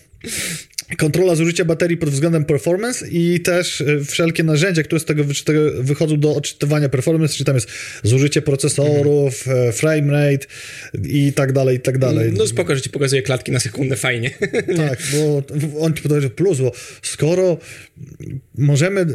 [0.96, 5.24] Kontrola zużycia baterii pod względem performance i też e, wszelkie narzędzia, które z tego,
[5.78, 7.68] wychodzą do odczytywania performance, czyli tam jest
[8.02, 10.46] zużycie procesorów, e, frame rate
[11.04, 12.32] i tak dalej, i tak dalej.
[12.32, 14.30] No spoko, że ci pokazuje klatki na sekundę, fajnie.
[14.76, 15.42] Tak, bo
[15.80, 17.58] on ci podaje, że plus, bo skoro
[18.58, 19.06] możemy,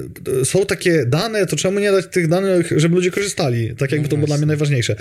[0.44, 3.76] są takie dane, to czemu nie dać tych danych, żeby ludzie korzystali?
[3.76, 4.96] Tak jakby to było dla mnie najważniejsze.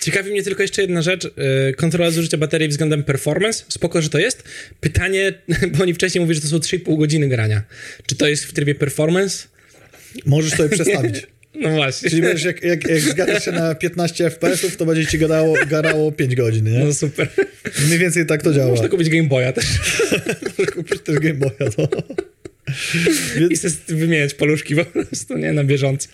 [0.00, 1.24] Ciekawi mnie tylko jeszcze jedna rzecz.
[1.24, 3.64] Yy, Kontrola zużycia baterii względem performance.
[3.68, 4.42] Spoko, że to jest.
[4.80, 5.32] Pytanie,
[5.76, 7.62] bo oni wcześniej mówili, że to są 3,5 godziny grania.
[8.06, 9.48] Czy to jest w trybie performance?
[10.26, 11.26] Możesz sobie przestawić.
[11.54, 12.10] No właśnie.
[12.10, 16.12] Czyli będziesz, jak, jak, jak zgadzasz się na 15 FPS-ów, to będzie ci gadało, garało
[16.12, 16.84] 5 godzin, nie?
[16.84, 17.28] No super.
[17.86, 18.70] Mniej więcej tak to działa.
[18.70, 19.66] Można kupić Game Boya też.
[20.58, 21.70] Możesz kupić też Game Boya,
[23.40, 23.48] no.
[23.48, 25.52] I sobie wymieniać paluszki po prostu, nie?
[25.52, 26.08] Na bieżąco.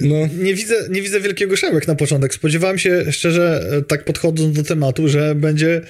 [0.00, 0.28] No.
[0.38, 2.34] Nie widzę, nie widzę wielkiego szałek na początek.
[2.34, 5.80] Spodziewałem się szczerze, e, tak podchodząc do tematu, że będzie,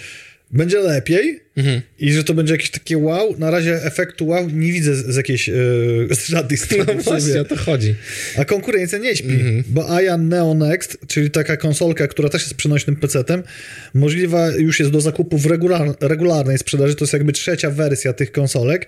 [0.51, 1.41] będzie lepiej
[1.99, 3.35] i że to będzie jakieś takie wow.
[3.39, 5.53] Na razie efektu wow nie widzę z, z jakiejś, e,
[6.15, 6.85] z żadnej strony.
[6.95, 7.21] No w sobie.
[7.21, 7.95] właśnie, o to chodzi.
[8.39, 9.65] A konkurencja nie śpi, Mhm.
[9.69, 13.43] bo Aya Neo Next, czyli taka konsolka, która też jest przenośnym PC-tem,
[13.95, 16.95] możliwa już jest do zakupu w regular, regularnej sprzedaży.
[16.95, 18.87] To jest jakby trzecia wersja tych konsolek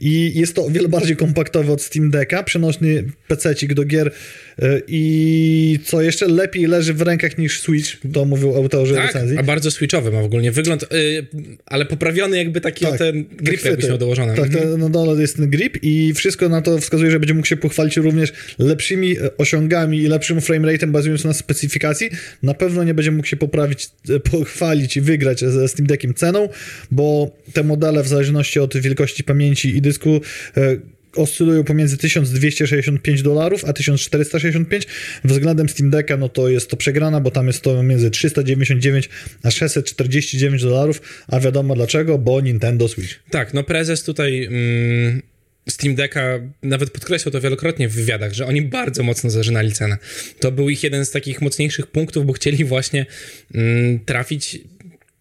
[0.00, 4.82] i jest to o wiele bardziej kompaktowy od Steam Decka, przenośny PC-cik do gier y,
[4.88, 9.38] i co jeszcze lepiej leży w rękach niż Switch, to mówią autorzy Tak, recenzji.
[9.38, 11.26] a bardzo switchowy ma w ogóle wygląd, yy,
[11.66, 14.34] ale poprawiony jakby taki Tak, o ten grip jakbyś miał dołożony.
[14.36, 14.70] Tak, Mhm.
[14.70, 17.56] to, na dole jest ten grip i wszystko na to wskazuje, że będzie mógł się
[17.56, 22.10] pochwalić również lepszymi e, osiągami i lepszym framerate'em bazując na specyfikacji.
[22.42, 26.48] Na pewno nie będzie mógł się poprawić, e, pochwalić i wygrać ze Steam Deckiem ceną,
[26.90, 30.20] bo te modele w zależności od wielkości pamięci i dysku
[30.56, 30.76] e,
[31.16, 34.86] oscylują pomiędzy 1265 dolarów a 1465.
[35.24, 39.08] Względem Steam Decka, no to jest to przegrana, bo tam jest to między 399
[39.42, 43.14] a 649 dolarów, a wiadomo dlaczego, bo Nintendo Switch.
[43.30, 45.22] Tak, no prezes tutaj mm,
[45.68, 49.98] Steam Decka nawet podkreślał to wielokrotnie w wywiadach, że oni bardzo mocno zażynali cenę.
[50.40, 53.06] To był ich jeden z takich mocniejszych punktów, bo chcieli właśnie
[53.54, 54.58] mm, trafić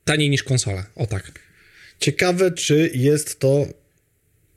[0.05, 0.86] taniej niż konsola.
[0.95, 1.31] O tak.
[1.99, 3.67] Ciekawe, czy jest to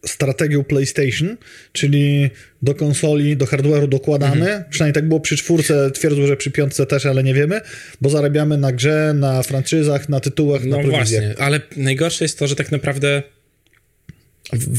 [0.07, 1.37] strategią PlayStation,
[1.73, 2.31] czyli
[2.63, 4.51] do konsoli, do hardware'u dokładamy.
[4.51, 4.65] Mhm.
[4.71, 7.61] Przynajmniej tak było przy czwórce, twierdzą, że przy piątce też, ale nie wiemy,
[8.01, 11.25] bo zarabiamy na grze, na franczyzach, na tytułach, no na prowizjach.
[11.25, 13.23] właśnie, ale najgorsze jest to, że tak naprawdę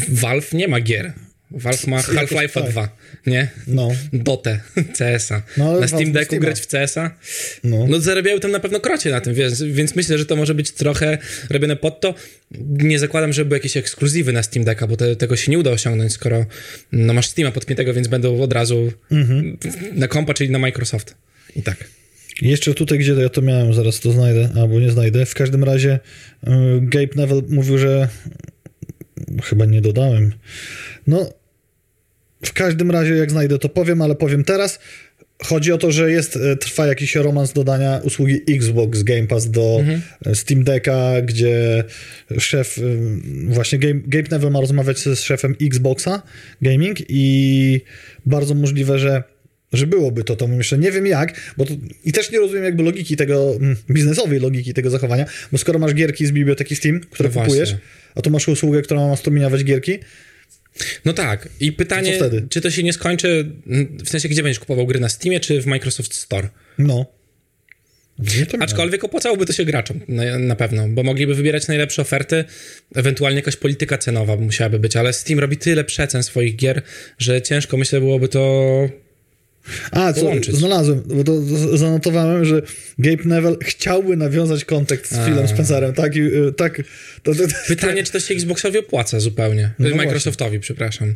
[0.09, 1.13] Valve nie ma gier.
[1.51, 2.71] Valve ma Half-Life tak.
[2.71, 2.89] 2,
[3.27, 3.47] nie?
[3.67, 3.91] No.
[4.13, 4.59] Dotę,
[4.97, 5.41] CS-a.
[5.57, 7.11] No, na Steam Decku grać w CS-a?
[7.63, 7.87] No.
[7.89, 10.71] no zarabiają tam na pewno krocie na tym, więc, więc myślę, że to może być
[10.71, 11.17] trochę
[11.49, 12.13] robione pod to.
[12.69, 15.71] Nie zakładam, żeby były jakieś ekskluzywy na Steam Decka, bo te, tego się nie uda
[15.71, 16.45] osiągnąć, skoro
[16.91, 19.57] no, masz Steama podpiętego, więc będą od razu mhm.
[19.93, 21.15] na kompa, czyli na Microsoft.
[21.55, 21.77] I tak.
[22.41, 25.25] Jeszcze tutaj, gdzie ja to miałem, zaraz to znajdę, albo nie znajdę.
[25.25, 25.99] W każdym razie
[26.43, 28.07] yy, Gabe Neville mówił, że
[29.43, 30.33] chyba nie dodałem.
[31.07, 31.33] No,
[32.45, 34.79] w każdym razie, jak znajdę, to powiem, ale powiem teraz.
[35.43, 39.77] Chodzi o to, że jest, e, trwa jakiś romans dodania usługi Xbox Game Pass do
[39.79, 40.01] mhm.
[40.25, 41.83] E, Steam Decka, gdzie
[42.39, 42.81] szef, e,
[43.53, 46.21] właśnie Gabe, Gabe Neville ma rozmawiać z szefem Xboxa
[46.61, 47.81] Gaming i
[48.25, 49.23] bardzo możliwe, że
[49.73, 51.73] że byłoby to, to myślę, nie wiem jak, bo to,
[52.05, 55.93] i też nie rozumiem jakby logiki tego, mm, biznesowej logiki tego zachowania, bo skoro masz
[55.93, 57.75] gierki z biblioteki Steam, które no kupujesz,
[58.15, 59.99] a tu masz usługę, która ma strumieniować gierki,
[61.05, 61.49] no tak.
[61.59, 63.51] I pytanie, czy to się nie skończy,
[64.05, 66.49] w sensie, gdzie będziesz kupował gry na Steamie, czy w Microsoft Store?
[66.77, 67.05] No.
[68.59, 72.45] Aczkolwiek opłacałoby to się graczom, na, na, pewno, bo mogliby wybierać najlepsze oferty,
[72.95, 76.81] ewentualnie jakaś polityka cenowa musiałaby być, ale Steam robi tyle przecen swoich gier,
[77.17, 78.89] że ciężko, myślę, byłoby to
[79.91, 81.41] a, co znalazłem, bo to
[81.77, 82.61] zanotowałem, że
[82.99, 86.15] Gabe Neville chciałby nawiązać kontakt z Philem Spencerem, tak?
[86.15, 86.81] I, y, tak
[87.23, 89.71] to, to, to, Pytanie, czy to się Xboxowi opłaca zupełnie?
[89.79, 90.59] No Microsoftowi, właśnie.
[90.59, 91.13] przepraszam.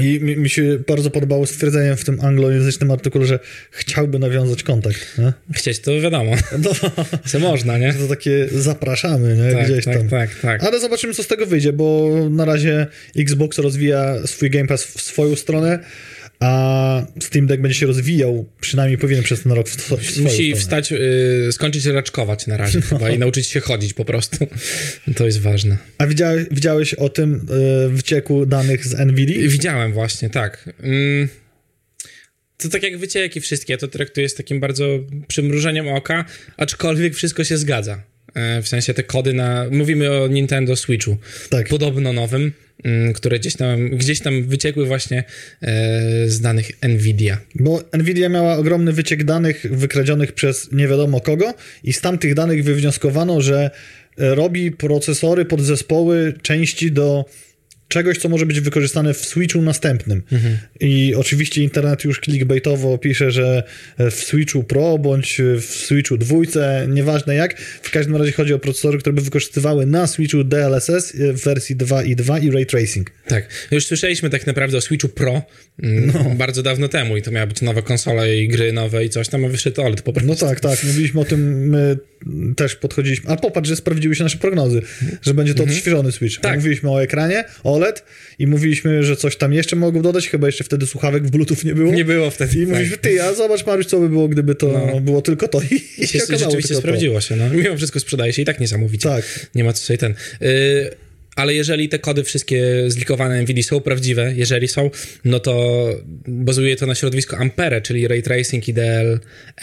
[0.00, 3.38] I mi, mi, się bardzo podobało stwierdzenie w tym anglojęzycznym artykule, że
[3.70, 5.18] chciałby nawiązać kontakt.
[5.18, 5.32] Nie?
[5.52, 6.32] Chcieć to wiadomo.
[6.58, 6.70] No,
[7.26, 7.94] co można, nie?
[7.94, 9.52] To takie zapraszamy, nie?
[9.52, 10.08] Tak, Gdzieś tak, tam.
[10.08, 10.64] Tak, tak.
[10.64, 15.00] Ale zobaczymy, co z tego wyjdzie, bo na razie Xbox rozwija swój Game Pass w
[15.00, 15.78] swoją stronę
[16.40, 20.56] a Steam Deck będzie się rozwijał, przynajmniej powinien przez ten rok w, w Musi stronę.
[20.56, 22.86] wstać, yy, skończyć raczkować na razie no.
[22.86, 24.46] chyba i nauczyć się chodzić po prostu.
[25.16, 25.76] To jest ważne.
[25.98, 27.46] A widziałeś, widziałeś o tym
[27.82, 29.48] yy, wycieku danych z NVIDIA?
[29.48, 30.74] Widziałem właśnie, tak.
[30.82, 31.28] Yy,
[32.56, 34.84] to tak jak wycieki wszystkie, to traktuję z takim bardzo
[35.28, 36.24] przymrużeniem oka,
[36.56, 38.02] aczkolwiek wszystko się zgadza.
[38.36, 39.66] Yy, w sensie te kody na...
[39.70, 41.16] Mówimy o Nintendo Switchu.
[41.50, 41.68] Tak.
[41.68, 42.52] Podobno nowym.
[42.84, 45.24] Mm, które gdzieś tam, gdzieś tam wyciekły właśnie
[45.62, 47.38] e, z danych Nvidia.
[47.54, 52.64] Bo Nvidia miała ogromny wyciek danych wykradzionych przez nie wiadomo kogo i z tamtych danych
[52.64, 53.70] wywnioskowano, że
[54.16, 57.24] robi procesory, podzespoły, części do
[57.90, 60.22] czegoś, co może być wykorzystane w Switchu następnym.
[60.32, 60.58] Mhm.
[60.80, 63.62] I oczywiście internet już clickbaitowo pisze, że
[63.98, 68.98] w Switchu Pro bądź w Switchu dwójce, nieważne jak, w każdym razie chodzi o procesory,
[68.98, 73.10] które by wykorzystywały na Switchu DLSS w wersji 2.2 i Ray Tracing.
[73.26, 75.42] Tak, już słyszeliśmy tak naprawdę o Switchu Pro
[75.82, 76.30] mm, no.
[76.34, 79.44] bardzo dawno temu i to miała być nowa konsola i gry nowe i coś tam,
[79.44, 80.30] a wyszedł OLED po prostu.
[80.30, 81.96] No tak, tak, mówiliśmy o tym, my
[82.56, 84.82] też podchodziliśmy, ale popatrz, że sprawdziły się nasze prognozy,
[85.22, 85.78] że będzie to mhm.
[85.78, 86.40] odświeżony Switch.
[86.40, 86.56] Tak.
[86.56, 87.44] Mówiliśmy o ekranie,
[87.80, 88.04] OLED
[88.38, 91.74] i mówiliśmy, że coś tam jeszcze mogą dodać, chyba jeszcze wtedy słuchawek w Bluetooth nie
[91.74, 91.92] było.
[91.92, 92.56] Nie było wtedy.
[92.56, 92.68] I tak.
[92.68, 95.00] mówiliśmy, ty, a zobacz Mariusz, co by było, gdyby to no.
[95.00, 97.20] było tylko to i, i się, się Rzeczywiście sprawdziło to.
[97.20, 97.50] się, no.
[97.50, 99.08] Mimo wszystko sprzedaje się i tak niesamowicie.
[99.08, 99.46] Tak.
[99.54, 100.14] Nie ma co tutaj ten...
[100.40, 100.90] Yy
[101.36, 104.90] ale jeżeli te kody wszystkie zlikowane NVIDIA są prawdziwe, jeżeli są,
[105.24, 105.86] no to
[106.26, 109.18] bazuje to na środowisku Ampere, czyli Ray Tracing IDL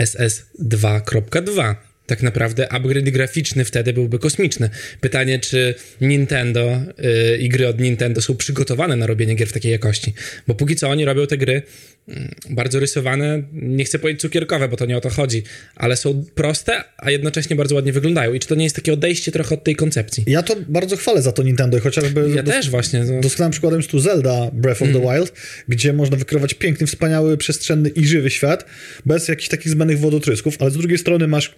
[0.05, 1.75] SS 2.2
[2.07, 4.69] tak naprawdę upgrade graficzny wtedy byłby kosmiczny.
[5.01, 9.71] Pytanie, czy Nintendo yy, i gry od Nintendo są przygotowane na robienie gier w takiej
[9.71, 10.13] jakości.
[10.47, 11.61] Bo póki co oni robią te gry
[12.07, 12.15] yy,
[12.49, 15.43] bardzo rysowane, nie chcę powiedzieć cukierkowe, bo to nie o to chodzi,
[15.75, 18.33] ale są proste, a jednocześnie bardzo ładnie wyglądają.
[18.33, 20.23] I czy to nie jest takie odejście trochę od tej koncepcji?
[20.27, 22.29] Ja to bardzo chwalę za to Nintendo, chociażby...
[22.35, 23.03] Ja też właśnie.
[23.03, 23.21] No.
[23.21, 25.01] Doskonałym przykładem jest tu Zelda Breath of mm.
[25.01, 25.33] the Wild,
[25.67, 28.65] gdzie można wykrywać piękny, wspaniały, przestrzenny i żywy świat,
[29.05, 31.55] bez jakichś takich zbędnych wodotrysków, ale z drugiej strony masz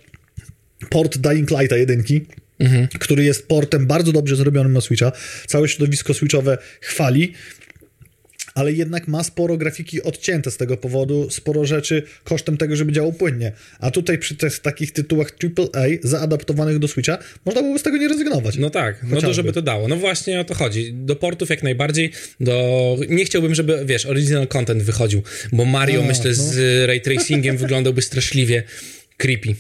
[0.89, 2.26] port Dying Lighta jedynki,
[2.60, 2.88] mhm.
[3.00, 5.12] który jest portem bardzo dobrze zrobionym na Switcha.
[5.48, 7.34] Całe środowisko Switchowe chwali.
[8.56, 13.13] ale jednak ma sporo grafiki odcięte z tego powodu, sporo rzeczy kosztem tego, żeby działał
[13.13, 13.52] płynnie.
[13.80, 18.08] A tutaj przy tych takich tytułach AAA zaadaptowanych do Switcha, można byłoby z tego nie
[18.08, 18.58] rezygnować.
[18.58, 19.34] No tak, no to Chociażby.
[19.34, 19.88] żeby to dało.
[19.88, 20.94] No właśnie o to chodzi.
[20.94, 22.98] Do portów jak najbardziej, do...
[23.10, 28.02] Nie chciałbym, żeby, wiesz, original content wychodził, bo Mario, A, myślę, z ray tracingiem wyglądałby
[28.02, 28.63] straszliwie
[29.18, 29.56] creepy.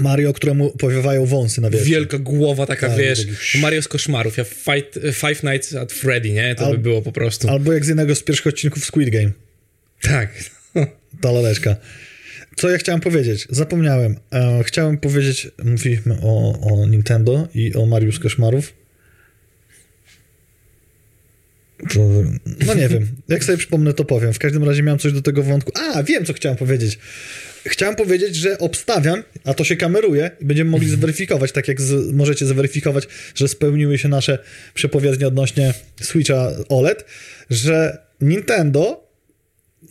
[0.00, 1.88] Mario, któremu powiewają wąsy na wierzchu.
[1.88, 6.30] Wielka głowa taka, Tak, wiesz, taki- Mario z koszmarów, ja fight, Five Nights at Freddy,
[6.30, 6.54] nie?
[6.54, 7.48] To Al- by było po prostu.
[7.48, 9.30] Albo jak z jednego z pierwszych odcinków Squid Game.
[10.00, 10.30] Tak.
[11.22, 11.76] Ta laleczka.
[12.56, 13.46] Co ja chciałem powiedzieć?
[13.50, 14.16] Zapomniałem.
[14.32, 18.72] E, chciałem powiedzieć, mówiliśmy o, o Nintendo i o Mariusz z Koszmarów.
[22.66, 23.08] No nie wiem.
[23.28, 24.32] Jak sobie przypomnę, to powiem.
[24.32, 25.72] W każdym razie miałem coś do tego wątku.
[25.94, 26.98] A, wiem, co chciałem powiedzieć.
[27.68, 32.12] Chciałem powiedzieć, że obstawiam, a to się kameruje i będziemy mogli zweryfikować, tak jak z,
[32.12, 33.04] możecie zweryfikować,
[33.34, 34.38] że spełniły się nasze
[34.74, 37.04] przepowiednie odnośnie Switcha OLED,
[37.50, 39.08] że Nintendo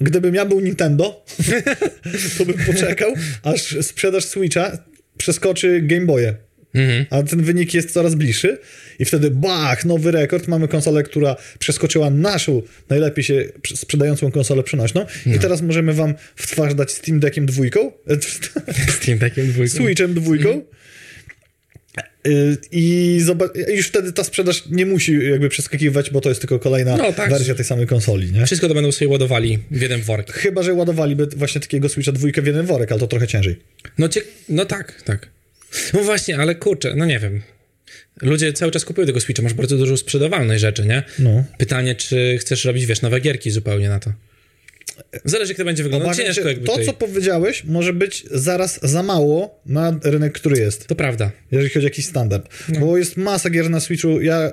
[0.02, 1.26] Gdybym ja był Nintendo,
[2.38, 3.14] to bym poczekał,
[3.44, 4.78] aż sprzedaż Switcha
[5.18, 6.47] przeskoczy Game Boye.
[6.78, 7.06] Mhm.
[7.10, 8.58] A ten wynik jest coraz bliższy
[9.00, 10.48] i wtedy bach, nowy rekord.
[10.48, 16.48] Mamy konsolę, która przeskoczyła naszą najlepiej się sprzedającą konsolę przenośną i teraz możemy wam w
[16.48, 17.92] twarz dać Steam Deckiem dwójką,
[18.90, 19.76] Z tym takim dwójką.
[19.76, 20.62] Switchem dwójką
[22.28, 26.60] Y, i zobac- już wtedy ta sprzedaż nie musi jakby przeskakiwać, bo to jest tylko
[26.60, 27.30] kolejna No tak.
[27.30, 28.46] wersja tej samej konsoli, nie?
[28.46, 30.32] Wszystko to będą sobie ładowali w jeden worek.
[30.32, 33.56] Chyba, że ładowaliby właśnie takiego Switcha dwójkę w jeden worek, ale to trochę ciężej.
[33.98, 34.22] No, cie...
[34.50, 35.30] no tak, tak.
[35.94, 37.42] No właśnie, ale kurczę, no nie wiem.
[38.22, 41.04] Ludzie cały czas kupują tego Switcha, masz bardzo dużo sprzedawalnej rzeczy, nie?
[41.20, 41.44] No.
[41.58, 44.12] Pytanie, czy chcesz robić, wiesz, nowe gierki zupełnie na to.
[45.26, 46.08] Zależy, jak to będzie wyglądać.
[46.08, 46.86] Obawiam Ciężko się, jakby to, tutaj.
[46.86, 51.32] co powiedziałeś, może być zaraz za mało na rynek, który jest, To prawda.
[51.52, 52.50] jeżeli chodzi o jakiś standard.
[52.70, 52.80] No.
[52.80, 54.22] Bo jest masa gier na Switchu.
[54.22, 54.52] Ja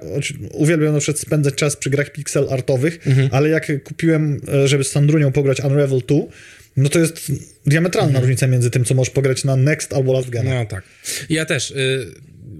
[0.52, 3.28] uwielbiam na przykład spędzać czas przy grach pixel artowych, Mhm.
[3.32, 6.16] ale jak kupiłem, e, żeby z Sandrunią pograć Unravel 2,
[6.76, 7.32] no to jest
[7.66, 10.42] diametralna różnica między tym, co możesz pograć na Next albo Last Gen.
[10.46, 10.58] Mhm.
[10.62, 10.82] No tak.
[11.28, 11.70] Ja też.
[11.70, 11.74] Y,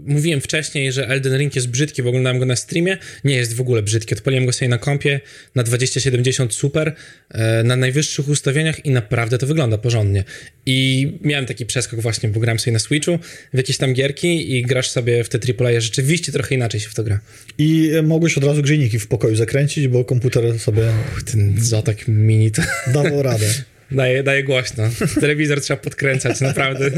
[0.06, 2.98] mówiłem wcześniej, że Elden Ring jest brzydki, bo oglądałem go na streamie.
[3.24, 4.14] Nie jest w ogóle brzydki.
[4.14, 5.20] Odpaliłem go sobie na kompie
[5.54, 6.94] na 2070 super,
[7.30, 10.24] e, na najwyższych ustawieniach i naprawdę to wygląda porządnie.
[10.66, 13.18] I miałem taki przeskok właśnie, bo grałem sobie na Switchu
[13.54, 15.80] w jakieś tam gierki i grasz sobie w te AAA.
[15.80, 17.20] Rzeczywiście trochę inaczej się w to gra.
[17.58, 22.08] I e, mogłeś od razu grzejniki w pokoju zakręcić, bo komputer sobie Uch, ten Zotak
[22.08, 22.62] mini to
[22.94, 23.46] dawał radę.
[23.90, 24.84] daje, daje głośno.
[25.20, 26.90] Telewizor trzeba podkręcać, naprawdę,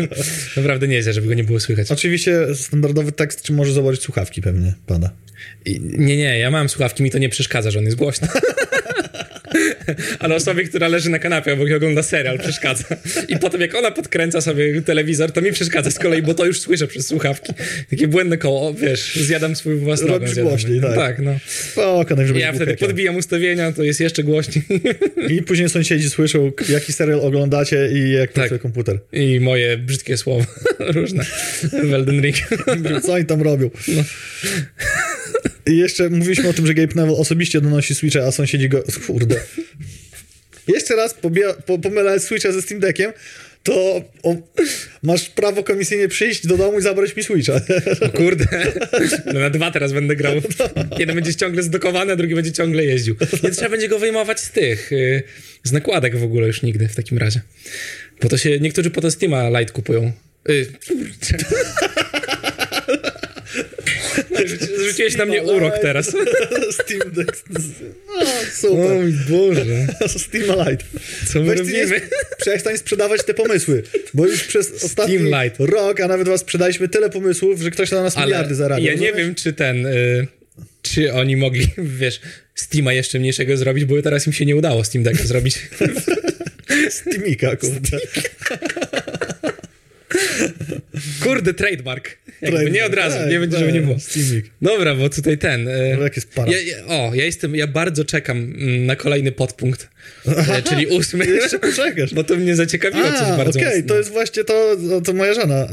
[0.57, 1.91] naprawdę nieźle, żeby go nie było słychać.
[1.93, 5.11] Oczywiście standardowy tekst, czy może założyć słuchawki pewnie pada.
[5.65, 8.29] I- Nie, nie, ja mam słuchawki, mi to nie przeszkadza, że on jest głośny.
[10.19, 12.85] Ale osobie, która leży na kanapie obok i ogląda serial, przeszkadza.
[13.29, 16.61] I potem jak ona podkręca sobie telewizor, to mi przeszkadza z kolei, bo to już
[16.61, 17.53] słyszę przez słuchawki.
[17.91, 20.49] Takie błędne koło, o, wiesz, zjadam swój własny Robisz zjadam.
[20.51, 20.95] głośniej, tak.
[20.95, 21.37] Tak, no.
[21.77, 24.65] O, konaj, żeby Ja wtedy podbijam ustawienia, to jest jeszcze głośniej.
[25.29, 28.99] I później sąsiedzi słyszą, jaki serial oglądacie i jak pracuje komputer.
[29.13, 30.45] I moje brzydkie słowa
[30.97, 31.25] różne
[31.83, 32.37] w Elden Ring.
[33.03, 33.71] Co oni tam robią?
[35.67, 38.83] I jeszcze mówiliśmy o tym, że Gabe Neville osobiście donosi Switcha, a sąsiedzi go...
[39.07, 39.37] Kurde.
[40.69, 41.15] Jeszcze raz
[41.67, 43.13] po, pomylę Switcha ze Steam Deckiem,
[43.63, 44.37] to o,
[45.03, 47.61] masz prawo komisyjnie przyjść do domu i zabrać mi Switcha.
[48.01, 48.47] O kurde,
[49.27, 50.35] no na dwa teraz będę grał.
[50.99, 53.17] Jeden będzie ciągle zdokowany, a drugi będzie ciągle jeździł.
[53.43, 55.23] Nie trzeba będzie go wyjmować z tych, y,
[55.63, 57.41] z nakładek w ogóle już nigdy w takim razie.
[58.23, 60.13] Bo to się, niektórzy po to Steama Light kupują.
[60.49, 60.67] Y,
[64.37, 64.57] kurczę.
[64.57, 66.07] Rzuci- Zrzuciłeś na mnie urok teraz.
[66.83, 67.45] Steam Deck.
[68.17, 68.95] O, super.
[68.95, 69.65] mój Boże.
[70.19, 70.87] Steam Light.
[71.33, 72.01] Co my Weź nie, robimy?
[72.41, 73.83] przestań sprzedawać te pomysły,
[74.15, 75.57] bo już przez ostatni Light.
[75.61, 78.85] rok, a nawet was sprzedaliśmy tyle pomysłów, że ktoś na nas Ale miliardy zarabia.
[78.85, 79.17] ja nie rozumiesz?
[79.27, 79.87] wiem, czy ten...
[79.87, 80.27] Y,
[80.83, 82.21] czy oni mogli, wiesz,
[82.55, 85.59] Steama jeszcze mniejszego zrobić, bo teraz im się nie udało Steam Decka zrobić.
[86.91, 87.99] Steamika, kurde.
[91.23, 92.17] Kurde, trademark.
[92.43, 93.99] Jakby nie od razu, Tak, nie będzie, żeby tak, nie było.
[94.01, 94.51] Steamik.
[94.63, 95.69] Dobra, bo tutaj ten.
[95.69, 96.53] E, jak jest para.
[96.53, 99.89] ja, o, ja jestem, ja bardzo czekam mm, na kolejny podpunkt,
[100.27, 101.27] e, czyli ósmy.
[101.27, 102.15] Jeszcze poczekasz.
[102.15, 103.89] Bo to mnie zaciekawiło coś A, bardzo okej, mocno.
[103.89, 105.69] to jest właśnie to, to moja żona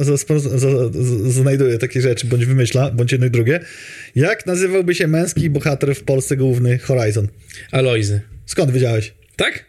[1.28, 3.60] znajduje takie rzeczy, bądź wymyśla, bądź jedno i drugie.
[4.16, 7.28] Jak nazywałby się męski bohater w Polsce główny Horizon?
[7.72, 8.22] Alojzy.
[8.46, 9.14] Skąd wiedziałeś?
[9.36, 9.66] Tak?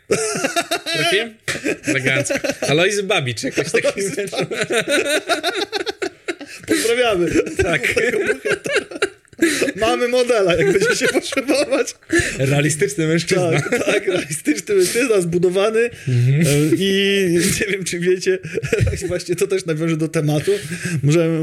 [0.95, 1.35] Trafiłem?
[1.89, 2.35] Elegancko.
[2.69, 4.01] Alojzy Babicz, jakoś taki.
[6.67, 7.31] Pozdrawiamy.
[7.63, 7.95] tak.
[9.77, 11.95] Mamy modela, jak będzie się potrzebować.
[12.39, 13.51] Realistyczny mężczyzna.
[13.51, 15.91] Tak, tak, realistyczny mężczyzna, zbudowany e,
[16.77, 17.29] i
[17.61, 18.39] nie wiem, czy wiecie,
[19.09, 20.53] właśnie to też nawiąże do tematu.
[21.03, 21.43] Możemy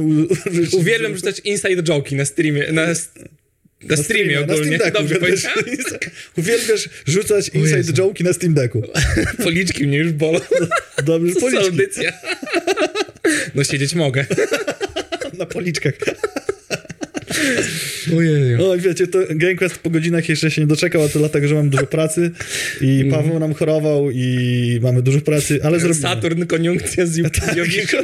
[0.52, 0.74] użyć...
[0.74, 2.88] Uwielbiam rzucać inside joke'i na streamie, na,
[3.84, 4.78] Na streamie na ogólnie.
[4.78, 5.02] Steam Decku.
[5.02, 5.48] Dobrze uwielbiasz,
[6.38, 8.82] uwielbiasz rzucać inside joke'i na Steam Decku.
[9.44, 10.40] Policzki mnie już bolą.
[11.04, 11.66] Dobrze, policzki.
[11.66, 12.14] audycja.
[13.56, 14.26] No siedzieć mogę.
[15.42, 15.94] Na policzkach.
[18.18, 18.58] Ojej.
[18.58, 21.70] No wiecie, to GameQuest po godzinach jeszcze się nie doczekał, a to dlatego, że mam
[21.70, 22.32] dużo pracy
[22.82, 26.02] i Paweł nam chorował i mamy dużo pracy, ale zrobimy.
[26.02, 27.18] Saturn, koniunkcja z
[27.58, 27.98] Jowiszą.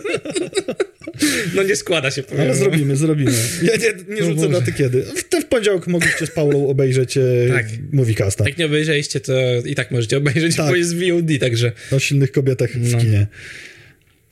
[1.56, 2.42] No nie składa się, powiem.
[2.42, 3.32] Ale zrobimy, zrobimy.
[3.64, 5.04] Ja nie, nie O rzucę daty kiedy.
[5.04, 7.66] W w poniedziałek mogliście z Paulą obejrzeć e, Tak.
[7.92, 9.34] Moviecasta Jak nie obejrzeliście, to
[9.66, 10.68] i tak możecie obejrzeć, Tak.
[10.70, 11.72] bo jest VOD, także...
[11.92, 12.98] o silnych kobietach w No.
[12.98, 13.28] kinie.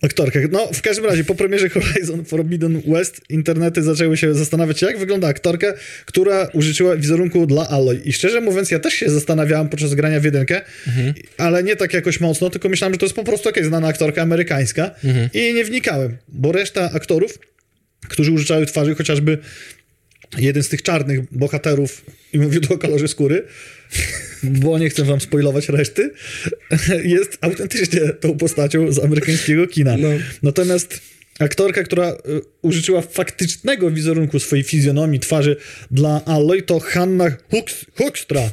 [0.06, 0.44] Aktorkach.
[0.52, 5.28] No, w każdym razie, po premierze Horizon Forbidden West internety zaczęły się zastanawiać, jak wygląda
[5.28, 5.74] aktorka,
[6.06, 8.02] która użyczyła wizerunku dla Aloy.
[8.06, 10.62] I szczerze mówiąc, ja też się zastanawiałem podczas grania w jedynkę,
[11.38, 14.22] ale nie tak jakoś mocno, tylko myślałem, że to jest po prostu jakaś znana aktorka
[14.22, 14.92] amerykańska
[15.34, 17.40] i nie wnikałem, bo reszta aktorów,
[18.08, 19.38] którzy użyczały twarzy, chociażby
[20.38, 23.44] jeden z tych czarnych bohaterów, i mówię tu o kolorze skóry,
[24.44, 26.12] bo nie chcę wam spoilować reszty,
[27.04, 29.98] jest autentycznie tą postacią z amerykańskiego kina.
[29.98, 30.10] No.
[30.44, 31.02] Natomiast
[31.40, 32.16] aktorka, która y,
[32.62, 35.56] użyczyła faktycznego wizerunku swojej fizjonomii, twarzy
[35.92, 38.52] dla Alloy, to Hanna Hooks, Hookstra.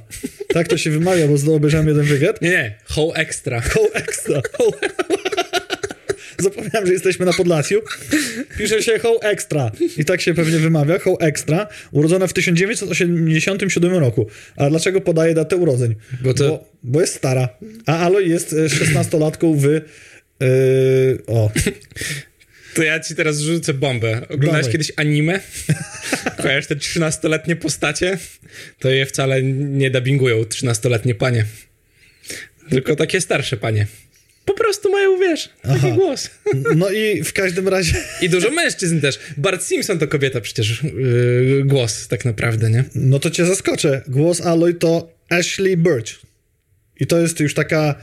[0.49, 2.43] Tak to się wymawia, bo obejrzałem jeden wywiad.
[2.43, 3.61] Nie, nie, How Extra.
[3.61, 4.43] Ho Extra.
[4.59, 4.73] Ho...
[6.49, 7.81] Zapomniałem, że jesteśmy na Podlasiu.
[8.59, 9.71] Pisze się Ho Extra.
[9.99, 10.99] I tak się pewnie wymawia.
[10.99, 11.67] Ho Extra.
[11.93, 14.27] Urodzona w 1987 roku.
[14.57, 15.95] A dlaczego podaje datę urodzeń?
[16.23, 17.49] Bo to- Bo, bo jest stara.
[17.87, 19.63] A Aloy jest e, 16-latką w...
[20.41, 21.51] Yy, o,
[22.75, 24.21] To ja ci teraz rzucę bombę.
[24.25, 24.73] Oglądałeś Dawaj.
[24.73, 25.41] kiedyś anime?
[26.43, 28.19] Kojarzysz te 13-letnie postacie?
[28.79, 31.45] To je wcale nie dubbingują 13-letnie panie.
[32.71, 33.87] Tylko takie starsze panie.
[34.45, 35.91] Po prostu mają, wiesz, taki Aha.
[35.91, 36.31] głos.
[36.77, 37.95] no i w każdym razie...
[38.23, 39.19] I dużo mężczyzn też.
[39.37, 40.83] Bart Simpson to kobieta przecież.
[40.83, 42.85] Yy, głos tak naprawdę, nie?
[42.95, 44.03] No to cię zaskoczę.
[44.09, 46.21] Głos Aloy to Ashley Birch.
[47.01, 47.95] I to jest już taka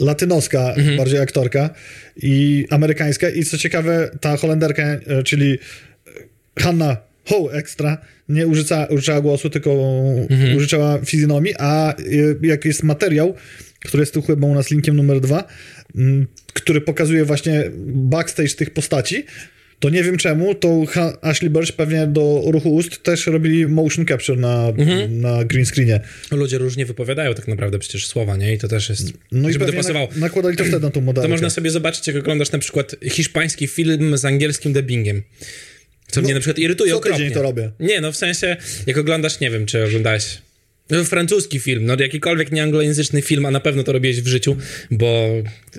[0.00, 1.70] latynoska bardziej aktorka
[2.16, 3.30] i amerykańska.
[3.30, 5.58] I co ciekawe, ta Holenderka, e, czyli
[6.58, 6.96] Hanna
[7.28, 7.98] Ho Extra,
[8.28, 9.70] nie użyca, użyczała głosu, tylko
[10.56, 11.94] użyczała fizjonomii, a
[12.42, 13.34] jak jest materiał,
[13.84, 15.44] który jest tu chyba u nas linkiem numer dwa,
[15.96, 19.24] m, który pokazuje właśnie backstage tych postaci,
[19.80, 20.84] to nie wiem czemu, to
[21.22, 24.72] Ashley Birch pewnie do ruchu ust też robili motion capture na,
[25.08, 26.00] na green screenie.
[26.30, 28.54] Ludzie różnie wypowiadają tak naprawdę przecież słowa, nie?
[28.54, 30.08] I to też jest, No i żeby pewnie dopasowało.
[30.14, 31.28] na, nakładali to wtedy na tą modelkę.
[31.28, 35.22] To można sobie zobaczyć, jak oglądasz na przykład hiszpański film z angielskim dubbingiem.
[36.12, 37.30] Co mnie na przykład irytuje co okropnie.
[37.30, 37.70] to robię.
[37.80, 38.56] Nie, no w sensie,
[38.86, 40.38] jak oglądasz, nie wiem, czy oglądałeś
[40.90, 44.56] no, francuski film, no jakikolwiek nieanglojęzyczny film, a na pewno to robiłeś w życiu,
[44.90, 45.28] bo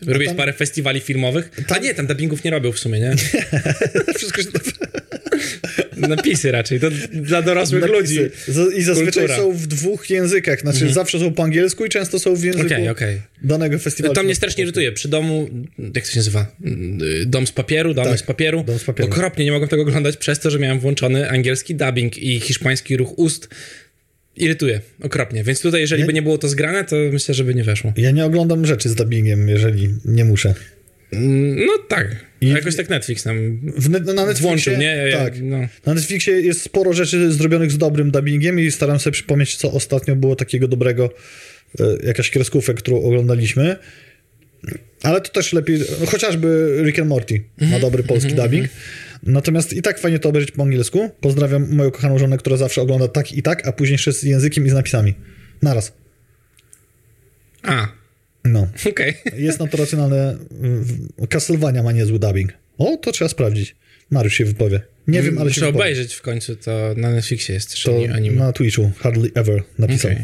[0.02, 1.52] robiłeś tam- parę festiwali filmowych.
[1.70, 3.16] A nie, tam dubbingów nie robił w sumie, nie?
[4.18, 4.50] Wszystko się
[6.16, 8.20] Napisy raczej, to dla dorosłych ludzi.
[8.48, 9.38] Z- I zazwyczaj Kultura.
[9.38, 10.60] są w dwóch językach.
[10.62, 13.22] Znaczy zawsze są po angielsku i często są w języku Okej, okej.
[13.44, 14.16] danego festiwalu.
[14.16, 14.92] To mnie strasznie irytuje.
[14.92, 15.50] Przy domu,
[15.96, 16.56] jak to się nazywa?
[17.26, 18.64] Dom z papieru, dom Tak, z papieru.
[18.68, 19.10] Dom z papieru.
[19.10, 23.20] Okropnie nie mogłem tego oglądać przez to, że miałem włączony angielski dubbing i hiszpański ruch
[23.20, 23.48] ust.
[24.36, 25.44] Irytuje, okropnie.
[25.44, 27.94] Więc tutaj, jeżeli Nie- by nie było to zgrane, to myślę, że by nie weszło.
[27.98, 30.54] Ja nie oglądam rzeczy z dubbingiem, jeżeli nie muszę.
[31.14, 32.16] Mm, No tak.
[32.42, 35.08] I- Jakoś tak Netflix nam W, ne- na Netflixie, włączył, nie?
[35.14, 35.34] Tak.
[35.42, 35.58] No.
[35.86, 40.16] Na Netflixie jest sporo rzeczy zrobionych z dobrym dubbingiem i staram sobie przypomnieć, co ostatnio
[40.16, 41.10] było takiego dobrego,
[41.80, 43.76] e, jakaś kreskówkę, którą oglądaliśmy.
[45.04, 48.68] Ale to też lepiej, no, chociażby Rick and Morty ma dobry polski dubbing.
[49.24, 51.10] Natomiast i tak fajnie to obejrzeć po angielsku.
[51.22, 54.66] Pozdrawiam moją kochaną żonę, która zawsze ogląda tak i tak, a później jeszcze z językiem
[54.66, 55.14] i z napisami.
[55.62, 55.94] Naraz.
[57.64, 57.88] A,
[58.46, 58.68] No.
[58.90, 59.14] okej.
[59.38, 60.38] Jest na to racjonalne.
[61.30, 62.54] Castlevania ma niezły dubbing.
[62.78, 63.76] O, to trzeba sprawdzić.
[64.12, 64.82] Mariusz się wypowie.
[65.08, 65.84] Nie wiem, ale się Muszę wypowie.
[65.86, 68.38] obejrzeć w końcu, to na Netflixie jest też To ani- anime.
[68.38, 70.12] na Twitchu Hardly Ever napisał.
[70.12, 70.24] Okej.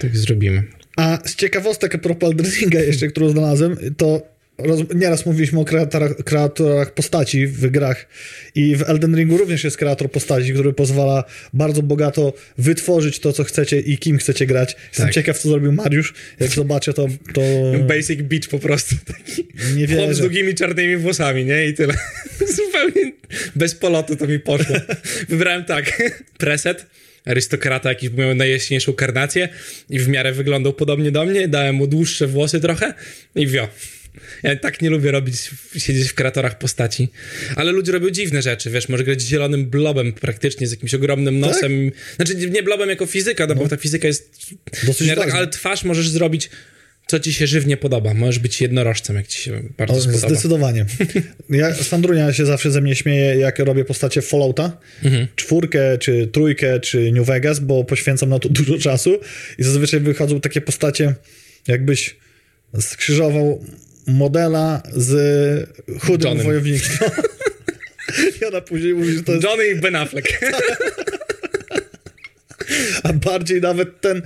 [0.00, 0.62] Tak zrobimy.
[0.96, 5.64] A z ciekawostek a propos Elden Ringa jeszcze, którą znalazłem, to roz, nieraz mówiliśmy o
[5.64, 8.06] kreatorach, kreatorach postaci w grach
[8.54, 13.44] i w Elden Ringu również jest kreator postaci, który pozwala bardzo bogato wytworzyć to, co
[13.44, 14.76] chcecie i kim chcecie grać.
[14.88, 15.14] Jestem Tak.
[15.14, 16.14] ciekaw, co zrobił Mariusz.
[16.40, 17.40] Jak zobaczę, to, to
[17.88, 21.66] Basic Beach po prostu taki nie chłop z długimi czarnymi włosami, nie?
[21.66, 21.94] I tyle.
[22.56, 23.12] Zupełnie
[23.56, 24.76] bez polotu to mi poszło.
[25.28, 26.02] Wybrałem tak,
[26.38, 26.86] preset,
[27.24, 29.48] arystokrata jakiś, bo miał najjaśniejszą karnację
[29.90, 32.94] i w miarę wyglądał podobnie do mnie, dałem mu dłuższe włosy trochę
[33.34, 33.68] i wio.
[34.42, 37.08] Ja tak nie lubię robić, siedzieć w kreatorach postaci.
[37.56, 41.90] Ale ludzie robią dziwne rzeczy, wiesz, może grać zielonym blobem praktycznie, z jakimś ogromnym nosem.
[42.16, 44.36] Znaczy nie blobem jako fizyka, no, bo ta fizyka jest
[44.86, 46.50] Dosyć tak, ale twarz możesz zrobić
[47.06, 48.14] co ci się żywnie podoba.
[48.14, 50.28] Możesz być jednorożcem, jak ci się bardzo O, spodoba.
[50.28, 50.86] Zdecydowanie.
[51.50, 55.26] Ja, Sandrunia się zawsze ze mnie śmieje, jak robię postacie Fallouta, Mhm.
[55.36, 59.20] czwórkę, czy trójkę, czy New Vegas, bo poświęcam na to dużo czasu
[59.58, 61.14] i zazwyczaj wychodzą takie postacie,
[61.68, 62.16] jakbyś
[62.80, 63.64] skrzyżował
[64.06, 66.90] modela z chudym wojownikiem.
[68.40, 69.44] I ona później mówi, że to jest...
[69.44, 70.28] Johnny i Ben Affleck.
[73.02, 74.22] A bardziej nawet ten,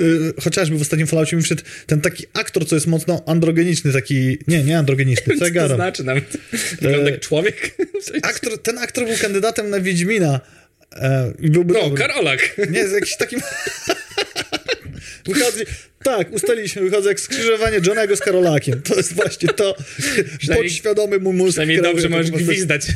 [0.00, 4.38] y, chociażby w ostatnim Falloutie mi wszedł ten taki aktor, co jest mocno androgeniczny, taki,
[4.48, 6.36] nie, nie androgeniczny, co ja to znaczy nawet?
[6.80, 7.76] Wygląda jak człowiek?
[8.22, 10.40] Aktor, ten aktor był kandydatem na Wiedźmina
[10.96, 11.98] e, i byłby No, dobry.
[11.98, 12.56] Karolak.
[12.70, 13.40] Nie, z jakimś takim...
[15.24, 15.64] Wychodzi,
[16.02, 18.82] tak, ustaliliśmy, wychodzę jak skrzyżowanie Johnego z Karolakiem.
[18.82, 19.76] To jest właśnie to,
[20.56, 21.50] podświadomy mu mózg.
[21.50, 22.86] Przynajmniej dobrze możesz gwizdać.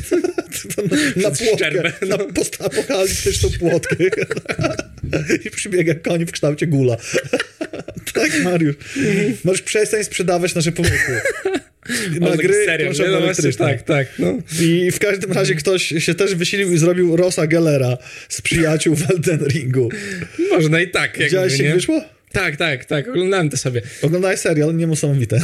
[1.15, 2.17] na Przez płotkę, na no.
[2.17, 3.95] postapokaliptyczną płotkę.
[5.45, 6.97] I przybiega koń w kształcie gula.
[8.13, 8.75] tak, Mariusz.
[9.43, 11.21] Możesz przestań sprzedawać nasze pomysły.
[12.19, 12.99] Na gry serio, nie?
[12.99, 13.65] no właśnie, elektryczne.
[13.65, 14.37] tak, tak, no.
[14.61, 17.97] I w każdym razie ktoś się też wysilił i zrobił Rosa Gellera
[18.29, 19.89] z przyjaciół w Elden Ringu.
[20.51, 22.01] Można i tak, Widziałeś, jak wyszło?
[22.31, 23.81] Tak, tak, tak, oglądałem to sobie.
[24.01, 25.41] Oglądałeś serial, niesamowite.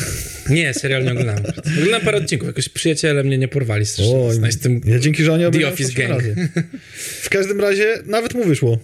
[0.49, 1.43] Nie, serial nie oglądałem.
[1.77, 4.15] Oglądałem parę odcinków, jakoś przyjaciele mnie nie porwali strasznie.
[4.15, 4.37] Oj,
[4.85, 6.09] ja dzięki żonie The obejrzałem Office Gang.
[6.09, 6.35] razy.
[7.21, 8.79] W każdym razie nawet mu wyszło.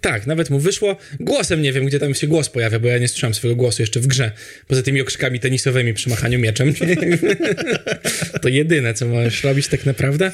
[0.00, 0.96] Tak, nawet mu wyszło.
[1.20, 4.00] Głosem nie wiem, gdzie tam się głos pojawia, bo ja nie słyszałem swojego głosu jeszcze
[4.00, 4.32] w grze.
[4.68, 6.74] Poza tymi okrzykami tenisowymi przy machaniu mieczem.
[8.42, 10.32] to jedyne, co możesz robić tak naprawdę.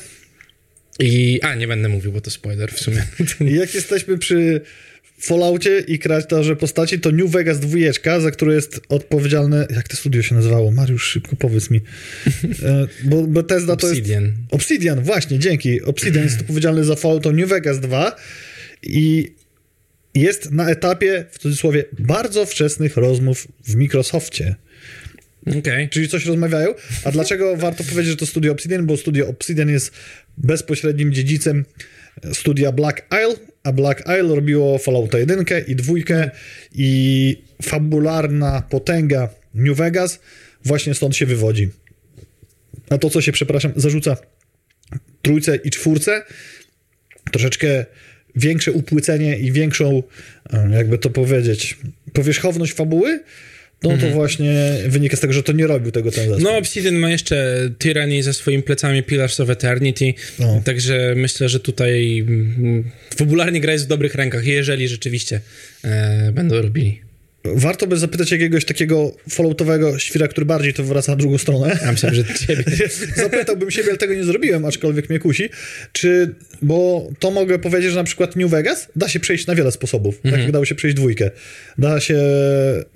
[0.98, 1.40] I...
[1.42, 3.04] A, nie będę mówił, bo to spoiler w sumie.
[3.60, 4.60] Jak jesteśmy przy
[5.22, 9.66] Falloutie i kreatorze postaci, to New Vegas dwójeczka, za które jest odpowiedzialny...
[9.76, 10.70] Jak to studio się nazywało?
[10.70, 11.80] Mariusz, szybko powiedz mi.
[12.62, 14.00] E, Bo Bethesda to jest...
[14.00, 14.32] Obsidian.
[14.50, 15.82] Obsidian, właśnie, dzięki.
[15.82, 18.16] Obsidian jest odpowiedzialny za Fallout New Vegas 2
[18.82, 19.32] i
[20.14, 24.54] jest na etapie, w cudzysłowie, bardzo wczesnych rozmów w Microsoftie.
[25.58, 25.88] Okej.
[25.88, 26.74] Czyli coś rozmawiają.
[27.04, 28.86] A dlaczego warto powiedzieć, że to studio Obsidian?
[28.86, 29.92] Bo studio Obsidian jest
[30.38, 31.64] bezpośrednim dziedzicem
[32.32, 35.94] studia Black Isle, a Black Isle robiło Fallouta 1 i 2
[36.74, 40.20] i fabularna potęga New Vegas
[40.64, 41.70] właśnie stąd się wywodzi.
[42.90, 44.16] A to, co się, przepraszam, zarzuca
[45.22, 46.22] trójce i czwórce,
[47.32, 47.86] troszeczkę
[48.36, 50.02] większe upłycenie i większą,
[50.52, 51.76] e, jakby to powiedzieć,
[52.12, 53.20] powierzchowność fabuły,
[53.82, 56.44] no to właśnie wynika z tego, że to nie robił tego ten zespół.
[56.44, 60.62] No, Obsidian ma jeszcze Tyranny za swoimi plecami Pillars of Eternity, No.
[60.64, 65.40] także myślę, że tutaj mm, fabularnie gra jest w dobrych rękach, jeżeli rzeczywiście
[65.84, 67.00] e, będą robili.
[67.44, 71.78] Warto by zapytać jakiegoś takiego falloutowego świra, który bardziej to wraca na drugą stronę.
[71.82, 72.64] Ja myślę, że ciebie.
[73.16, 75.48] Zapytałbym siebie, ale tego nie zrobiłem, aczkolwiek mnie kusi.
[75.92, 79.72] Czy, bo to mogę powiedzieć, że na przykład New Vegas da się przejść na wiele
[79.72, 80.20] sposobów.
[80.22, 81.30] Tak jak dało się przejść dwójkę.
[81.78, 82.18] Da się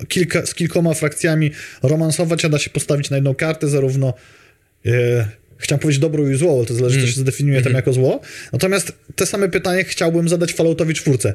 [0.07, 1.51] kilka, z kilkoma frakcjami
[1.83, 4.13] romansować, a da się postawić na jedną kartę zarówno
[4.85, 5.27] e,
[5.57, 8.21] chciałem powiedzieć dobro i zło, ale to zależy, co się zdefiniuje tam jako zło.
[8.53, 11.33] Natomiast te same pytanie chciałbym zadać Falloutowi czwórce,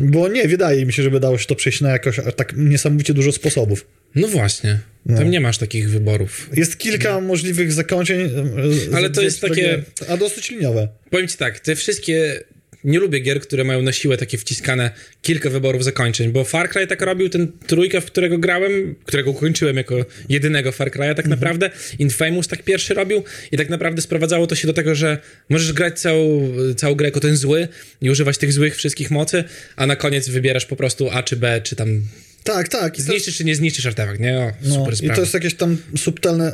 [0.00, 3.32] bo nie wydaje mi się, żeby dało się to przejść na jakoś tak niesamowicie dużo
[3.32, 3.86] sposobów.
[4.14, 4.78] No właśnie,
[5.16, 6.50] tam nie masz takich wyborów.
[6.56, 8.20] Jest kilka możliwych zakończeń.
[8.20, 10.88] e, Ale to jest takie- A dosyć liniowe.
[11.10, 12.40] Powiem ci tak, te wszystkie...
[12.84, 14.90] Nie lubię gier, które mają na siłę takie wciskane
[15.22, 19.76] kilka wyborów zakończeń, bo Far Cry tak robił, ten trójka, w którego grałem, którego ukończyłem
[19.76, 23.22] jako jedynego Far Cry'a tak naprawdę, Infamous tak pierwszy robił
[23.52, 25.18] i tak naprawdę sprowadzało to się do tego, że
[25.48, 27.68] możesz grać całą, całą grę jako ten zły
[28.00, 29.44] i używać tych złych wszystkich mocy,
[29.76, 32.02] a na koniec wybierasz po prostu A czy B, czy tam
[32.46, 32.94] Tak, tak.
[32.94, 34.38] I to, zniszczysz czy nie zniszczysz artefakt, nie?
[34.38, 35.14] O, no, super I sprawa.
[35.14, 36.52] to jest jakieś tam subtelne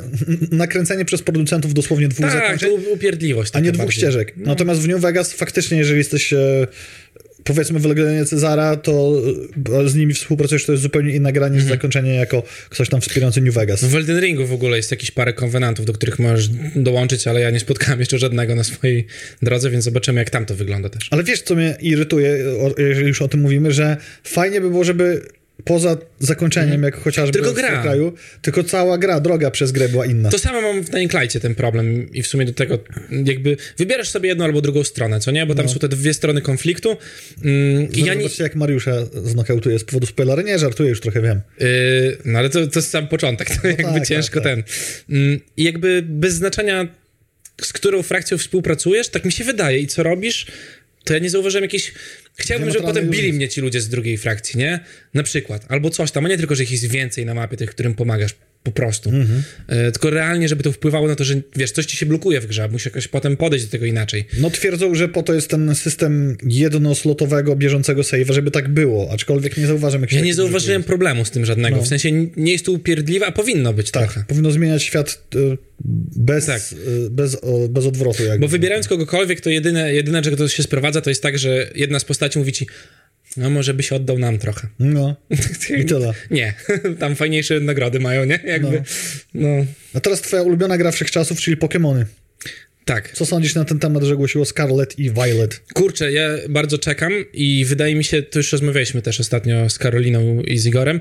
[0.51, 3.51] nakręcenie przez producentów dosłownie dwóch tak, zakończeń, to upierdliwość.
[3.55, 3.97] a nie dwóch bardziej.
[4.01, 4.33] ścieżek.
[4.37, 6.67] Natomiast w New Vegas faktycznie, jeżeli jesteś e,
[7.43, 9.21] powiedzmy w Legionie Cezara, to
[9.83, 11.77] e, z nimi współpracujesz, to jest zupełnie inna gra niż Mhm.
[11.79, 13.83] zakończenie jako ktoś tam wspierający New Vegas.
[13.83, 17.49] W Elden Ringu w ogóle jest jakieś parę konwenantów, do których możesz dołączyć, ale ja
[17.49, 19.05] nie spotkałem jeszcze żadnego na swojej
[19.41, 21.07] drodze, więc zobaczymy, jak tam to wygląda też.
[21.11, 22.37] Ale wiesz, co mnie irytuje,
[22.77, 25.21] jeżeli już o tym mówimy, że fajnie by było, żeby
[25.63, 27.81] poza zakończeniem, jak chociażby Tylko w gra.
[27.81, 30.29] kraju, tylko cała gra, droga przez grę była inna.
[30.29, 31.11] To samo mam w Dying
[31.41, 32.79] ten problem i w sumie do tego
[33.25, 35.45] jakby wybierasz sobie jedną albo drugą stronę, co nie?
[35.45, 36.97] Bo tam są te dwie strony konfliktu
[37.43, 38.27] mm, i ja nie...
[38.39, 38.91] Jak Mariusza
[39.23, 40.41] znokautuje z powodu spoilera.
[40.41, 41.41] Nie, żartuję, już trochę wiem.
[41.59, 44.63] Yy, no ale to, to jest sam początek, to jakby tak, ciężko tak, ten.
[45.09, 46.87] Mm, I jakby bez znaczenia,
[47.61, 50.47] z którą frakcją współpracujesz, tak mi się wydaje i co robisz,
[51.03, 51.93] to ja nie zauważyłem jakiejś...
[52.35, 54.79] Chciałbym, żeby potem bili mnie ci ludzie z drugiej frakcji, nie?
[55.13, 55.65] Na przykład.
[55.69, 58.35] Albo coś tam, a nie tylko, że ich jest więcej na mapie, tych, którym pomagasz.
[58.63, 59.11] Po prostu.
[59.67, 62.47] E, tylko realnie, żeby to wpływało na to, że wiesz, coś ci się blokuje w
[62.47, 64.25] grze, musisz jakoś potem podejść do tego inaczej.
[64.39, 69.57] No twierdzą, że po to jest ten system jednoslotowego, bieżącego save'a, żeby tak było, aczkolwiek
[69.57, 70.87] nie zauważam jakichś Ja nie zauważyłem rzeczy.
[70.87, 71.83] problemu z tym żadnego, No.
[71.83, 74.25] w sensie nie jest to upierdliwe, a powinno być Tak, trochę.
[74.27, 75.57] powinno zmieniać świat y,
[76.15, 76.61] bez, Tak.
[77.05, 77.37] y, bez,
[77.69, 78.23] bez odwrotu.
[78.23, 78.39] Jakby.
[78.39, 81.99] Bo wybierając kogokolwiek, to jedyne, jedyne, czego to się sprowadza, to jest tak, że jedna
[81.99, 82.67] z postaci mówi ci,
[83.37, 84.67] no może byś oddał nam trochę.
[84.79, 85.15] No,
[85.79, 86.13] i tyle.
[86.31, 86.53] Nie,
[86.99, 88.39] tam fajniejsze nagrody mają, nie?
[88.45, 88.83] Jakby,
[89.33, 89.47] no.
[89.93, 92.05] A teraz twoja ulubiona gra wszechczasów, czyli Pokémony.
[92.85, 93.11] tak.
[93.11, 95.61] Co sądzisz na ten temat, że głosiło Scarlet i Violet?
[95.73, 100.41] Kurczę, ja bardzo czekam i wydaje mi się, to już rozmawialiśmy też ostatnio z Karoliną
[100.41, 100.99] i z Igorem,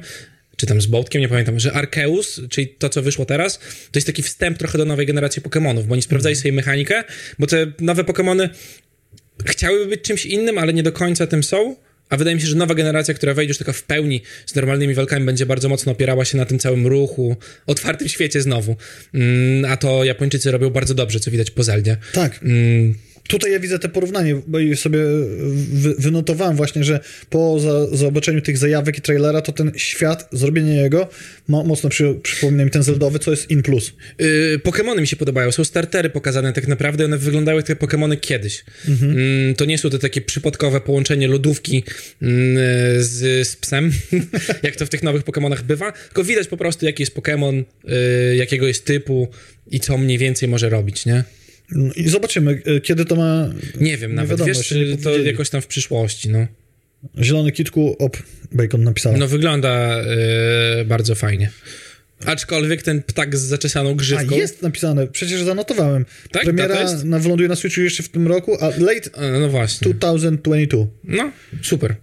[0.57, 4.07] czy tam z Bołtkiem, nie pamiętam, że Arceus, czyli to, co wyszło teraz, to jest
[4.07, 7.05] taki wstęp trochę do nowej generacji Pokémonów, bo oni sprawdzali sobie mechanikę,
[7.39, 8.49] bo te nowe Pokémony
[9.45, 11.77] chciałyby być czymś innym, ale nie do końca tym są.
[12.13, 14.95] A wydaje mi się, że nowa generacja, która wejdzie już taka w pełni z normalnymi
[14.95, 17.37] walkami, będzie bardzo mocno opierała się na tym całym ruchu,
[17.67, 18.77] otwartym świecie znowu.
[19.15, 21.97] Mm, a to Japończycy robią bardzo dobrze, co widać po Zeldzie.
[22.13, 22.41] Tak.
[22.43, 22.95] Mm,
[23.29, 24.99] Tutaj ja widzę te porównanie, bo i sobie
[25.73, 27.01] wy, wynotowałem właśnie, że
[27.31, 31.09] po za, zobaczeniu tych zajawek i trailera, to ten świat, zrobienie jego
[31.49, 33.93] mo, mocno przy, przypomina mi ten Zeldowy, co jest in plus.
[34.19, 35.53] Yy, Pokemony mi się podobają.
[35.53, 37.05] Są startery pokazane tak naprawdę.
[37.05, 38.65] One wyglądały jak te Pokemony kiedyś.
[38.89, 41.85] Mm, to nie są to takie przypadkowe połączenie lodówki
[42.23, 42.57] mm,
[43.03, 43.93] z, z psem,
[44.63, 45.93] jak to w tych nowych Pokemonach bywa.
[45.93, 49.29] Tylko widać po prostu, jaki jest Pokemon, yy, jakiego jest typu
[49.71, 51.25] i co mniej więcej może robić, nie?
[51.75, 53.49] No I zobaczymy, y, kiedy to ma...
[53.81, 54.31] Nie wiem nawet.
[54.31, 56.47] wiadomo, Wiesz, nie to jakoś tam w przyszłości, no.
[57.23, 58.17] Zielony kitku, op,
[58.53, 59.17] Bacon napisała.
[59.17, 60.03] No wygląda
[60.77, 61.51] yy, bardzo fajnie.
[62.27, 64.37] Aczkolwiek ten ptak z zaczesaną A grzywką...
[64.37, 66.05] jest napisane, przecież zanotowałem.
[66.31, 66.45] Tak?
[66.45, 67.05] Premiera Data jest?
[67.05, 69.95] na, wyląduje na Switchu jeszcze w tym roku, a late A, No właśnie.
[69.95, 70.87] 2022.
[71.05, 71.97] No, super.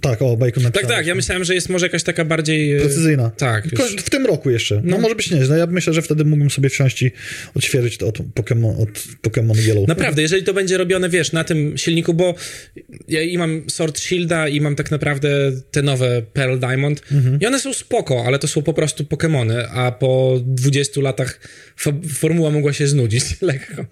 [0.00, 0.94] Tak, o, Bacon Tak, napisała.
[0.96, 2.76] tak, ja myślałem, że jest może jakaś taka bardziej...
[2.76, 3.30] e, Precyzyjna.
[3.30, 3.96] Tak, już.
[3.96, 4.80] W tym roku jeszcze.
[4.84, 5.58] No, może być nieźle.
[5.58, 7.10] Ja myślę, że wtedy mógłbym sobie wsiąść i
[7.54, 8.88] odświeżyć to od Pokémon, od
[9.28, 9.88] Pokémon Yellow.
[9.88, 12.34] Naprawdę, jeżeli to będzie robione, wiesz, na tym silniku, bo
[13.08, 17.02] ja i mam Sword Shielda i mam tak naprawdę te nowe Pearl Diamond
[17.40, 21.40] i one są spoko, ale to są po prostu Pokémony, a po 20 latach
[22.08, 23.84] formuła mogła się znudzić lekko,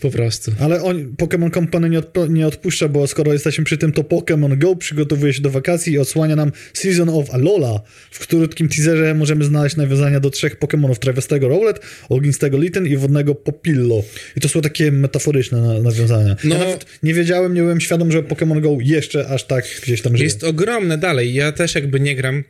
[0.00, 0.52] po prostu.
[0.60, 4.58] Ale on, Pokémon Company nie, odp- nie odpuszcza, bo skoro jesteśmy przy tym, to Pokémon
[4.58, 7.80] Go przygotowuje się do wakacji i odsłania nam Season of Alola.
[8.10, 13.34] W krótkim teaserze możemy znaleźć nawiązania do trzech Pokémonów, trawiastego Rowlet, ognistego Litten i wodnego
[13.34, 14.02] Popillo.
[14.36, 16.36] I to są takie metaforyczne na, nawiązania.
[16.44, 20.16] No- Ja nie wiedziałem, nie byłem świadom, że Pokémon Go jeszcze aż tak gdzieś tam
[20.16, 20.24] żyje.
[20.24, 21.34] Jest ogromne dalej.
[21.34, 22.44] Ja też jakby nie gram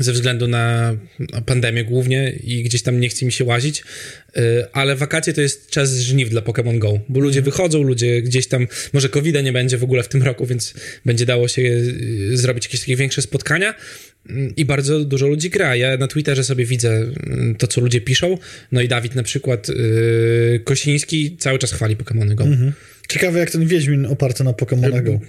[0.00, 0.96] ze względu na
[1.46, 3.84] pandemię głównie i gdzieś tam nie chce mi się łazić,
[4.36, 8.46] yy, ale wakacje to jest czas żniw dla Pokémon Go, bo ludzie wychodzą, ludzie gdzieś
[8.46, 10.74] tam, może covid nie będzie w ogóle w tym roku, więc
[11.04, 13.74] będzie dało się yy, zrobić jakieś takie większe spotkania
[14.28, 15.76] yy, i bardzo dużo ludzi gra.
[15.76, 18.38] Ja na Twitterze sobie widzę yy, to, co ludzie piszą,
[18.72, 22.44] no i Dawid na przykład yy, Kosiński cały czas chwali Pokémony Go.
[23.08, 25.20] Ciekawe, jak ten Wiedźmin oparty na Pokémonach Go.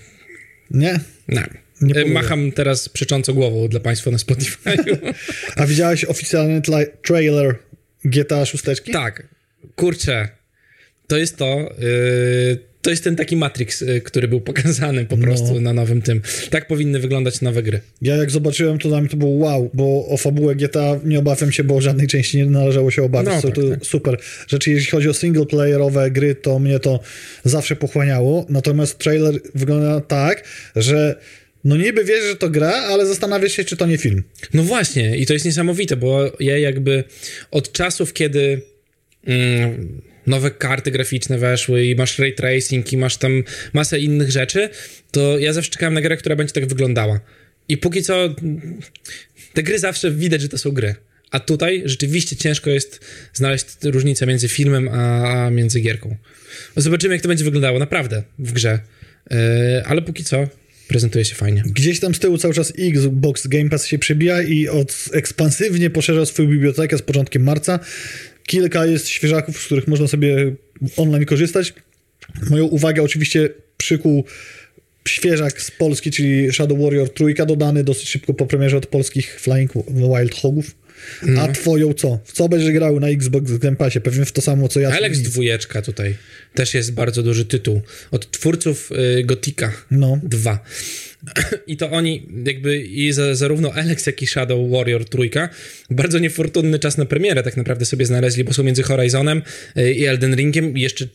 [0.71, 0.99] Nie?
[1.27, 1.41] No.
[1.41, 1.68] Nie powiem.
[2.05, 4.69] Macham teraz przecząco głową dla Państwa na Spotify.
[5.55, 6.61] A widziałeś oficjalny
[7.01, 7.55] trailer
[8.05, 8.63] GTA 6?
[8.91, 9.27] Tak,
[9.75, 10.29] kurczę,
[11.07, 11.75] to jest to.
[11.79, 15.61] Yy, to jest ten taki Matrix, yy, który był pokazany po prostu No.
[15.61, 16.21] na nowym tym.
[16.49, 17.81] Tak powinny wyglądać nowe gry.
[18.01, 21.51] Ja jak zobaczyłem, to dla mnie to było wow, bo o fabułę GTA nie obawiam
[21.51, 23.35] się, bo żadnej części nie należało się obawiać.
[23.35, 23.85] No, tak, to tak.
[23.85, 24.17] super
[24.47, 24.71] rzeczy.
[24.71, 26.99] Jeśli chodzi o singleplayerowe gry, to mnie to
[27.45, 28.45] zawsze pochłaniało.
[28.49, 30.43] Natomiast trailer wygląda tak,
[30.75, 31.15] że
[31.63, 34.23] no niby wiesz, że to gra, ale zastanawiasz się, czy to nie film.
[34.53, 37.03] No właśnie, i to jest niesamowite, bo ja jakby
[37.51, 38.61] od czasów, kiedy
[39.25, 43.43] mm, nowe karty graficzne weszły i masz ray tracing i masz tam
[43.73, 44.69] masę innych rzeczy,
[45.11, 47.19] to ja zawsze czekałem na grę, która będzie tak wyglądała.
[47.67, 48.79] I póki co mm,
[49.53, 50.95] te gry zawsze widać, że to są gry.
[51.31, 52.99] A tutaj rzeczywiście ciężko jest
[53.33, 56.15] znaleźć różnicę między filmem a, między gierką.
[56.75, 58.79] No Zobaczymy, jak to będzie wyglądało naprawdę w grze.
[59.31, 59.37] Yy,
[59.85, 60.47] ale póki co
[60.89, 61.63] prezentuje się fajnie.
[61.65, 66.25] Gdzieś tam z tyłu cały czas Xbox Game Pass się przebija i od, ekspansywnie poszerza
[66.25, 67.79] swoją bibliotekę z początkiem marca.
[68.45, 70.55] Kilka jest świeżaków, z których można sobie
[70.97, 71.73] online korzystać.
[72.49, 74.23] Moją uwagę oczywiście przykuł
[75.07, 79.71] świeżak z Polski, czyli Shadow Warrior trójka dodany dosyć szybko po premierze od polskich Flying
[79.87, 80.75] Wild Hogów.
[81.39, 82.19] A twoją co?
[82.25, 84.01] W co będziesz grał na Xbox Game Passie?
[84.01, 84.89] Pewnie w to samo, co ja.
[84.89, 86.15] Alex dwójeczka tutaj
[86.53, 87.81] też jest bardzo duży tytuł.
[88.11, 90.19] Od twórców y, Gotika No.
[90.23, 90.59] 2.
[91.67, 95.49] I to oni, jakby i za, zarówno Alex, jak i Shadow Warrior trójka,
[95.89, 99.41] bardzo niefortunny czas na premierę tak naprawdę sobie znaleźli, bo są między Horizonem
[99.77, 101.07] y, i Elden Ringiem i jeszcze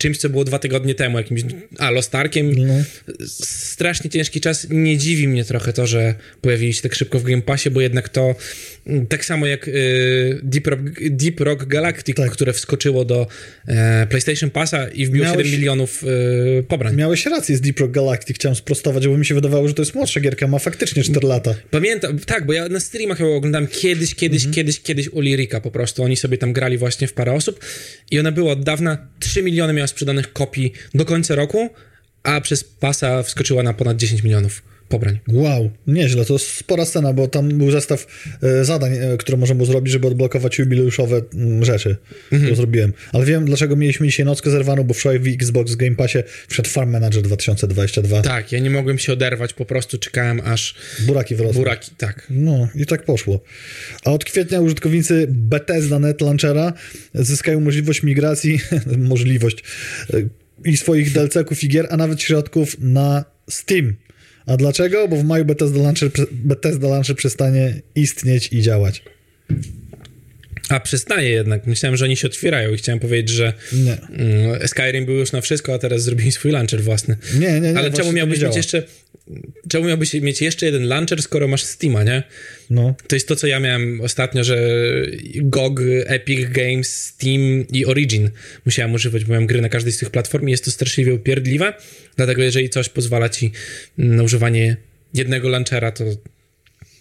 [0.00, 1.42] czymś, co było dwa tygodnie temu, jakimś,
[1.78, 2.66] a Lost Arkiem.
[2.66, 2.74] No.
[3.26, 4.66] Strasznie ciężki czas.
[4.70, 8.08] Nie dziwi mnie trochę to, że pojawili się tak szybko w Game Passie, bo jednak
[8.08, 8.34] to
[8.86, 10.80] mm, tak samo jak y, Deep, Rock,
[11.10, 12.30] Deep Rock Galactic, tak.
[12.30, 13.26] które wskoczyło do
[13.66, 15.46] e, PlayStation Passa i wbiło Miałeś...
[15.46, 16.96] 7 milionów y, pobrań.
[16.96, 19.94] Miałeś rację z Deep Rock Galactic, chciałem sprostować, bo mi się wydawało, że to jest
[19.94, 21.54] młodsza gierka, ma faktycznie 4 lata.
[21.70, 24.54] Pamiętam, tak, bo ja na streamach ją oglądałem kiedyś, kiedyś, mhm.
[24.54, 26.02] kiedyś, kiedyś u Lirika po prostu.
[26.02, 27.60] Oni sobie tam grali właśnie w parę osób
[28.10, 31.70] i ona była od dawna 3 miliony miała sprzedanych kopii do końca roku,
[32.22, 35.18] a przez pasa wskoczyła na ponad 10 milionów pobrań.
[35.28, 38.06] Wow, nieźle, to spora scena, bo tam był zestaw
[38.42, 42.42] e, zadań, e, które można było zrobić, żeby odblokować jubileuszowe mm, rzeczy, mhm.
[42.42, 42.92] które zrobiłem.
[43.12, 46.18] Ale wiem, dlaczego mieliśmy dzisiaj nockę zerwaną, bo wczoraj w Xbox Game Passie
[46.48, 48.22] wszedł Farm Manager 2022.
[48.22, 50.74] Tak, ja nie mogłem się oderwać, po prostu czekałem aż...
[51.06, 51.58] Buraki wyrosły.
[51.58, 52.26] Buraki, tak.
[52.30, 53.40] No i tak poszło.
[54.04, 56.72] A od kwietnia użytkownicy Bethesda.net Launchera
[57.14, 58.58] zyskają możliwość migracji,
[59.12, 59.64] możliwość
[60.14, 60.22] e,
[60.64, 63.94] i swoich DLC-ków i gier, a nawet środków na Steam.
[64.50, 65.08] A dlaczego?
[65.08, 69.02] Bo w maju Bethesda Launcher, Bethesda Launcher przestanie istnieć i działać.
[70.70, 71.66] A przestaje jednak.
[71.66, 73.92] Myślałem, że oni się otwierają i chciałem powiedzieć, że nie.
[73.92, 77.16] Mm, Skyrim był już na wszystko, a teraz zrobili swój launcher własny.
[77.34, 77.78] Nie, nie, nie.
[77.78, 78.82] Ale czemu miałbyś mieć jeszcze
[79.68, 82.22] czemu miałbyś mieć jeszcze jeden launcher, skoro masz Steama, nie?
[82.70, 82.94] No.
[83.08, 84.58] To jest to, co ja miałem ostatnio, że
[85.34, 88.30] GOG, Epic Games, Steam i Origin
[88.64, 91.74] musiałem używać, bo miałem gry na każdej z tych platform i jest to straszliwie upierdliwe,
[92.16, 93.52] dlatego jeżeli coś pozwala ci
[93.98, 94.76] na używanie
[95.14, 96.04] jednego launchera, to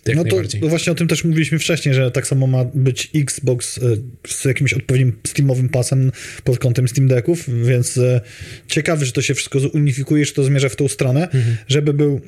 [0.09, 0.23] jak no
[0.61, 3.81] to właśnie o tym też mówiliśmy wcześniej, że tak samo ma być Xbox e,
[4.27, 6.11] z jakimś odpowiednim Steamowym pasem
[6.43, 8.21] pod kątem Steam Decków, więc e,
[8.67, 11.57] ciekawy, że to się wszystko unifikuje, że to zmierza w tą stronę, mhm.
[11.67, 12.21] żeby był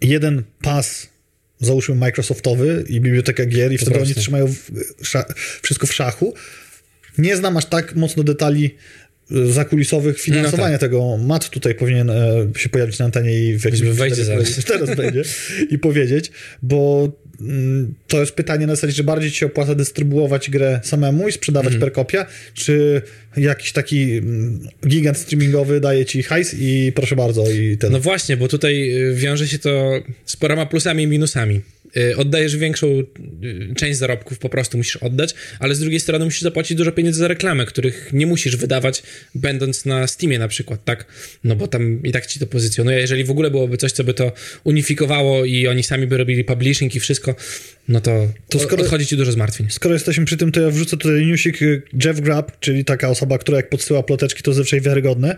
[0.00, 1.08] jeden pas
[1.60, 4.54] załóżmy Microsoftowy i biblioteka gier i wtedy oni trzymają
[5.62, 6.34] wszystko w szachu.
[7.18, 8.74] Nie znam aż tak mocno detali
[9.30, 10.80] zakulisowych finansowania no tak.
[10.80, 11.16] tego.
[11.16, 14.64] Mat tutaj powinien e, się pojawić na antenie i w jakimś wejdzie zaraz.
[14.64, 15.22] teraz będzie
[15.70, 16.30] i powiedzieć,
[16.62, 17.08] bo
[17.40, 21.32] mm, to jest pytanie na zasadzie, czy bardziej ci się opłaca dystrybuować grę samemu i
[21.32, 21.80] sprzedawać mm.
[21.80, 23.02] per kopia, czy
[23.36, 27.92] jakiś taki mm, gigant streamingowy daje ci hajs i proszę bardzo i ten.
[27.92, 31.60] No właśnie, bo tutaj y, wiąże się to z paroma plusami i minusami.
[31.96, 33.04] Y, oddajesz większą y,
[33.76, 37.28] część zarobków, po prostu musisz oddać, ale z drugiej strony musisz zapłacić dużo pieniędzy za
[37.28, 39.02] reklamę, których nie musisz wydawać,
[39.34, 41.06] będąc na Steamie na przykład, tak?
[41.44, 42.98] No bo tam i tak ci to pozycjonuje.
[42.98, 44.32] Jeżeli w ogóle byłoby coś, co by to
[44.64, 47.34] unifikowało i oni sami by robili publishing i wszystko,
[47.88, 49.66] no to, to skoro, odchodzi ci dużo zmartwień.
[49.70, 51.60] Skoro jesteśmy przy tym, to ja wrzucę tutaj newsik
[52.04, 55.36] Jeff Grubb, czyli taka osoba, która jak podsyła ploteczki, to zazwyczaj wiarygodne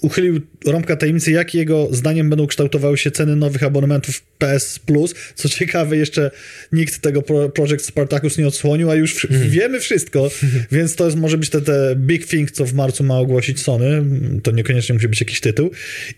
[0.00, 5.14] uchylił rąbka tajemnicy, jak jego zdaniem będą kształtowały się ceny nowych abonementów PS Plus.
[5.34, 6.30] Co ciekawe, jeszcze
[6.72, 9.50] nikt tego pro Project Spartacus nie odsłonił, a już mm.
[9.50, 10.30] wiemy wszystko,
[10.72, 14.04] więc to jest, może być te, te big thing, co w marcu ma ogłosić Sony.
[14.42, 15.70] To niekoniecznie musi być jakiś tytuł.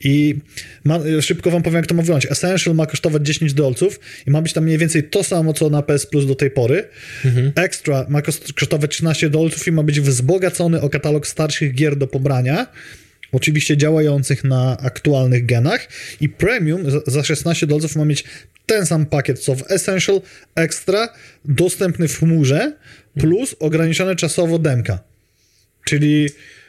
[0.04, 0.34] I
[0.84, 2.30] ma, szybko wam powiem, jak to ma wyglądać.
[2.30, 5.82] Essential ma kosztować 10 dolców i ma być tam mniej więcej to samo, co na
[5.82, 6.84] PS Plus do tej pory.
[7.24, 7.52] Mm -hmm.
[7.54, 8.22] Extra ma
[8.56, 12.66] kosztować 13 dolców i ma być wzbogacony o katalog starszych gier do pobrania
[13.32, 15.88] oczywiście działających na aktualnych genach
[16.20, 18.24] i Premium za 16 dolców ma mieć
[18.66, 20.20] ten sam pakiet co w Essential,
[20.54, 21.08] Extra,
[21.44, 22.72] dostępny w chmurze,
[23.20, 24.98] plus ograniczone czasowo demka.
[25.84, 26.28] Czyli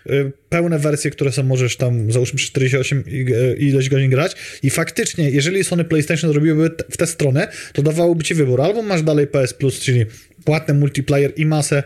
[0.09, 5.29] y, pełne wersje, które są możesz tam załóżmy 48 y, ileś godzin grać i faktycznie,
[5.29, 9.53] jeżeli Sony PlayStation zrobiłyby w tę stronę, to dawałoby ci wybór, albo masz dalej PS
[9.53, 10.05] Plus, czyli
[10.45, 11.83] płatny multiplayer i masę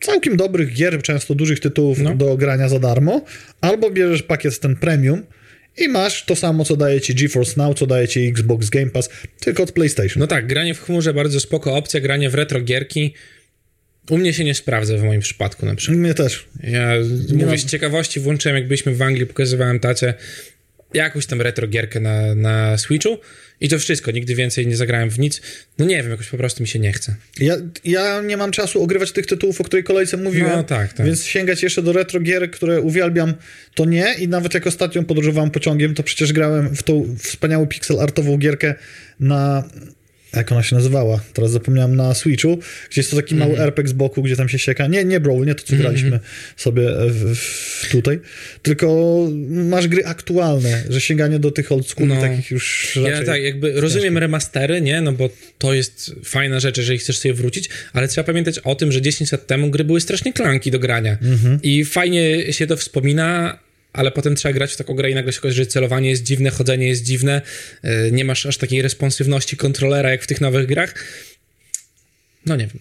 [0.00, 2.14] całkiem dobrych gier, często dużych tytułów no.
[2.14, 3.24] do grania za darmo,
[3.60, 5.22] albo bierzesz pakiet ten premium
[5.76, 9.10] i masz to samo, co daje ci GeForce Now, co daje ci Xbox Game Pass,
[9.40, 10.20] tylko od PlayStation.
[10.20, 13.14] No tak, granie w chmurze bardzo spoko opcja, granie w retro gierki
[14.10, 15.98] u mnie się nie sprawdza w moim przypadku na przykład.
[15.98, 16.46] Mnie też.
[16.62, 16.92] Ja
[17.32, 20.14] nie mówię, z ciekawości włączyłem, jak byliśmy w Anglii, pokazywałem tacie
[20.94, 23.18] jakąś tam retro gierkę na, na Switchu
[23.60, 25.42] i to wszystko, nigdy więcej nie zagrałem w nic.
[25.78, 27.14] No nie wiem, jakoś po prostu mi się nie chce.
[27.40, 30.50] Ja, ja nie mam czasu ogrywać tych tytułów, o której kolejce mówiłem.
[30.50, 31.06] No tak, tak.
[31.06, 33.34] Więc sięgać jeszcze do retro gier, które uwielbiam,
[33.74, 34.14] to nie.
[34.18, 38.74] I nawet jak ostatnio podróżowałem pociągiem, to przecież grałem w tą wspaniałą pixel artową gierkę
[39.20, 39.64] na
[40.36, 41.20] jak ona się nazywała?
[41.32, 42.58] Teraz zapomniałem na Switchu,
[42.90, 43.64] gdzie jest to taki mały mm.
[43.64, 44.86] RPG z boku, gdzie tam się sieka.
[44.86, 46.62] Nie, nie Brawl, nie to, co graliśmy mm -hmm.
[46.62, 48.20] sobie w, w tutaj,
[48.62, 49.18] tylko
[49.48, 52.20] masz gry aktualne, że sięganie do tych old school no.
[52.20, 55.00] takich już Ja tak, jakby rozumiem remastery, nie?
[55.00, 58.92] No bo to jest fajna rzecz, jeżeli chcesz sobie wrócić, ale trzeba pamiętać o tym,
[58.92, 61.58] że 10 lat temu gry były strasznie klanki do grania mm -hmm.
[61.62, 63.58] i fajnie się to wspomina,
[63.92, 66.50] ale potem trzeba grać w taką grę i nagle się okazuje, że celowanie jest dziwne,
[66.50, 67.42] chodzenie jest dziwne,
[67.82, 70.94] e, nie masz aż takiej responsywności kontrolera jak w tych nowych grach.
[72.46, 72.78] No nie wiem.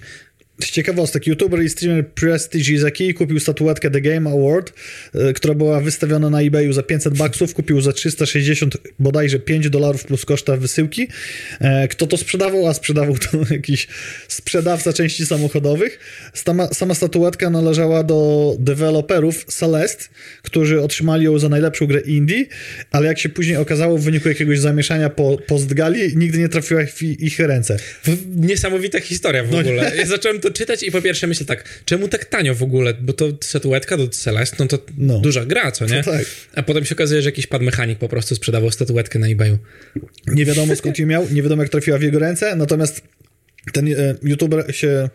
[0.63, 4.73] Z ciekawostek, youtuber i streamer Prestige Izaki kupił statuetkę The Game Award,
[5.15, 10.05] y, która była wystawiona na eBayu za 500 baksów, kupił za 360 bodajże 5 dolarów
[10.05, 11.07] plus koszta wysyłki.
[11.59, 12.67] E, kto to sprzedawał?
[12.67, 13.87] A sprzedawał to jakiś
[14.27, 15.99] sprzedawca części samochodowych.
[16.33, 20.05] Sama, sama statuetka należała do deweloperów Celeste,
[20.41, 22.45] którzy otrzymali ją za najlepszą grę indie,
[22.91, 27.03] ale jak się później okazało w wyniku jakiegoś zamieszania po postgali, nigdy nie trafiła w
[27.03, 27.77] ich ręce.
[28.35, 29.91] Niesamowita historia w ogóle.
[29.95, 32.93] Ja zacząłem to czytać i po pierwsze myślę tak, czemu tak tanio w ogóle?
[32.93, 35.19] Bo to statuetka do Celeste, no to No.
[35.19, 36.03] duża gra, co nie?
[36.03, 36.25] To tak.
[36.55, 39.57] A potem się okazuje, że jakiś pan mechanik po prostu sprzedawał statuetkę na eBayu.
[40.27, 43.01] Nie wiadomo skąd ją miał, nie wiadomo jak trafiła w jego ręce, natomiast
[43.73, 45.09] ten e, youtuber się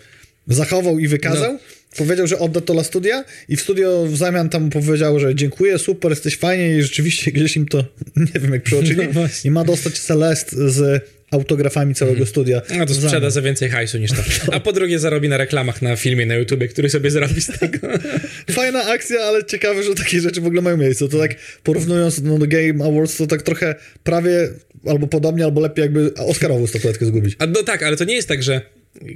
[0.49, 1.53] zachował i wykazał.
[1.53, 1.59] No.
[1.97, 5.79] Powiedział, że odda to dla studia i w studio w zamian tam powiedział, że dziękuję,
[5.79, 7.85] super, jesteś fajnie i rzeczywiście gdzieś im to,
[8.35, 11.03] nie wiem jak przeoczyli, No i ma dostać Celest z
[11.35, 12.63] autografami całego studia.
[12.79, 14.23] No to sprzeda za więcej hajsu niż to.
[14.53, 17.79] A po drugie zarobi na reklamach na filmie na YouTubie, który sobie zrobi z tego.
[18.51, 21.09] Fajna akcja, ale ciekawe, że takie rzeczy w ogóle mają miejsce.
[21.09, 23.75] To tak porównując no, do Game Awards, to tak trochę
[24.05, 24.49] prawie
[24.87, 27.37] albo podobnie, albo lepiej jakby Oscarową statuetkę zgubić.
[27.39, 28.61] A no tak, ale to nie jest tak, że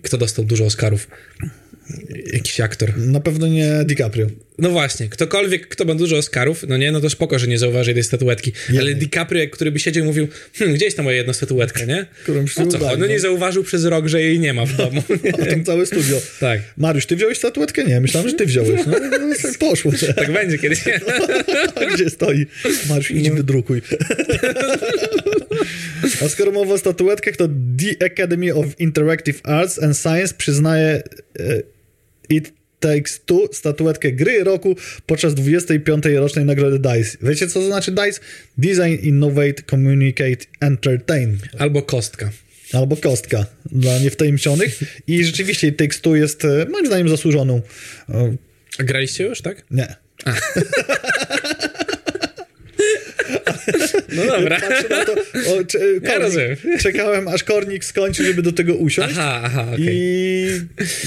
[0.02, 1.08] kto dostał dużo Oscarów?
[2.32, 2.98] Jakiś aktor.
[2.98, 4.26] Na pewno nie DiCaprio.
[4.58, 7.94] No właśnie, ktokolwiek, kto ma dużo Oscarów, no nie, no to spoko, że nie zauważy
[7.94, 8.52] tej statuetki.
[8.78, 12.06] Ale DiCaprio, który by siedział i mówił, hm, gdzie jest ta moja jedna statuetka, nie?
[12.22, 12.90] Którą się O co chodzi?
[12.90, 13.06] No no.
[13.06, 15.02] nie zauważył przez rok, że jej nie ma w domu.
[15.42, 16.20] A tam całe studio.
[16.40, 16.60] tak.
[16.76, 17.84] Mariusz, ty wziąłeś statuetkę?
[17.84, 18.80] Nie, myślałem, że ty wziąłeś.
[18.86, 19.92] No, no tak poszło.
[20.16, 20.80] Tak będzie kiedyś.
[21.74, 22.46] A gdzie stoi?
[22.88, 23.82] Mariusz, idź wydrukuj.
[26.24, 31.02] A skoro mowa o statuetkach, to The Academy of Interactive Arts and Science przyznaje
[31.40, 31.77] e,
[32.28, 34.76] It Takes Two statuetkę gry roku
[35.06, 36.04] podczas 25.
[36.16, 37.18] rocznej nagrody DICE.
[37.22, 38.20] Wiecie, co to znaczy DICE?
[38.58, 41.38] Design, Innovate, Communicate, Entertain.
[41.58, 42.30] Albo kostka.
[42.72, 44.80] Albo kostka dla niewtajemniczonych.
[45.06, 47.60] I rzeczywiście It Takes Two jest e, moim zdaniem zasłużoną.
[48.08, 48.36] e,
[48.78, 49.64] A graliście już, tak?
[49.70, 49.94] Nie.
[54.16, 54.60] No dobra.
[54.60, 55.12] Patrzę na to.
[55.12, 56.56] O, cze, kornik, rozumiem.
[56.80, 59.14] czekałem, aż kornik skończy, żeby do tego usiąść.
[59.18, 59.86] Aha, aha, okej.
[59.90, 60.46] I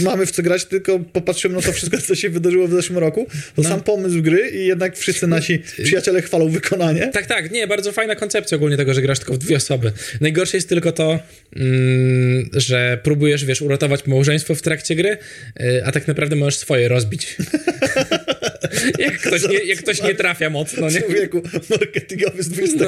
[0.03, 3.27] mamy w co grać, tylko popatrzyłem na to wszystko, co się wydarzyło w zeszłym roku.
[3.55, 7.07] To sam pomysł gry i jednak wszyscy nasi przyjaciele chwalą wykonanie.
[7.07, 9.91] Tak, tak, nie, bardzo fajna koncepcja ogólnie tego, że grasz tylko w dwie osoby.
[10.21, 11.19] Najgorsze jest tylko to,
[11.55, 15.17] mm, że próbujesz, wiesz, uratować małżeństwo w trakcie gry,
[15.61, 17.27] y, a tak naprawdę możesz swoje rozbić.
[18.99, 21.01] jak, ktoś nie, jak ktoś nie trafia mocno, nie?
[21.01, 22.83] Człowieku marketingowy z XXI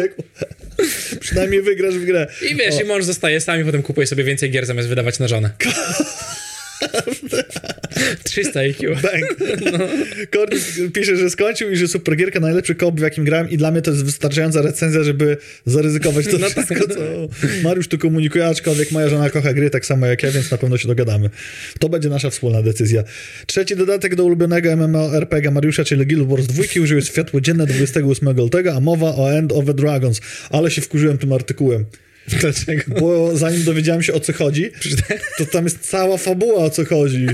[0.00, 0.22] wieku.
[1.20, 2.26] Przynajmniej wygrasz w grę.
[2.50, 5.28] I wiesz, i mąż zostaje sam i potem kupuje sobie więcej gier zamiast wydawać na
[5.28, 5.50] żonę.
[8.24, 8.94] 300 IQ.
[9.02, 9.36] Bang.
[10.30, 13.70] Kornik pisze, że skończył i że super gierka, najlepszy kop, w jakim grałem i dla
[13.70, 16.66] mnie to jest wystarczająca recenzja, żeby zaryzykować to No tak.
[16.66, 17.00] wszystko, co
[17.62, 20.78] Mariusz tu komunikuje, aczkolwiek moja żona kocha gry tak samo jak ja, więc na pewno
[20.78, 21.30] się dogadamy.
[21.78, 23.04] To będzie nasza wspólna decyzja.
[23.46, 28.74] Trzeci dodatek do ulubionego MMORPG Mariusza, czyli Guild Wars 2 użył światło dzienne 28 lutego,
[28.74, 30.20] a mowa o End of the Dragons.
[30.50, 31.84] Ale się wkurzyłem tym artykułem.
[32.40, 32.82] Dlaczego?
[33.00, 34.70] Bo zanim dowiedziałem się o co chodzi,
[35.38, 37.26] to tam jest cała fabuła o co chodzi.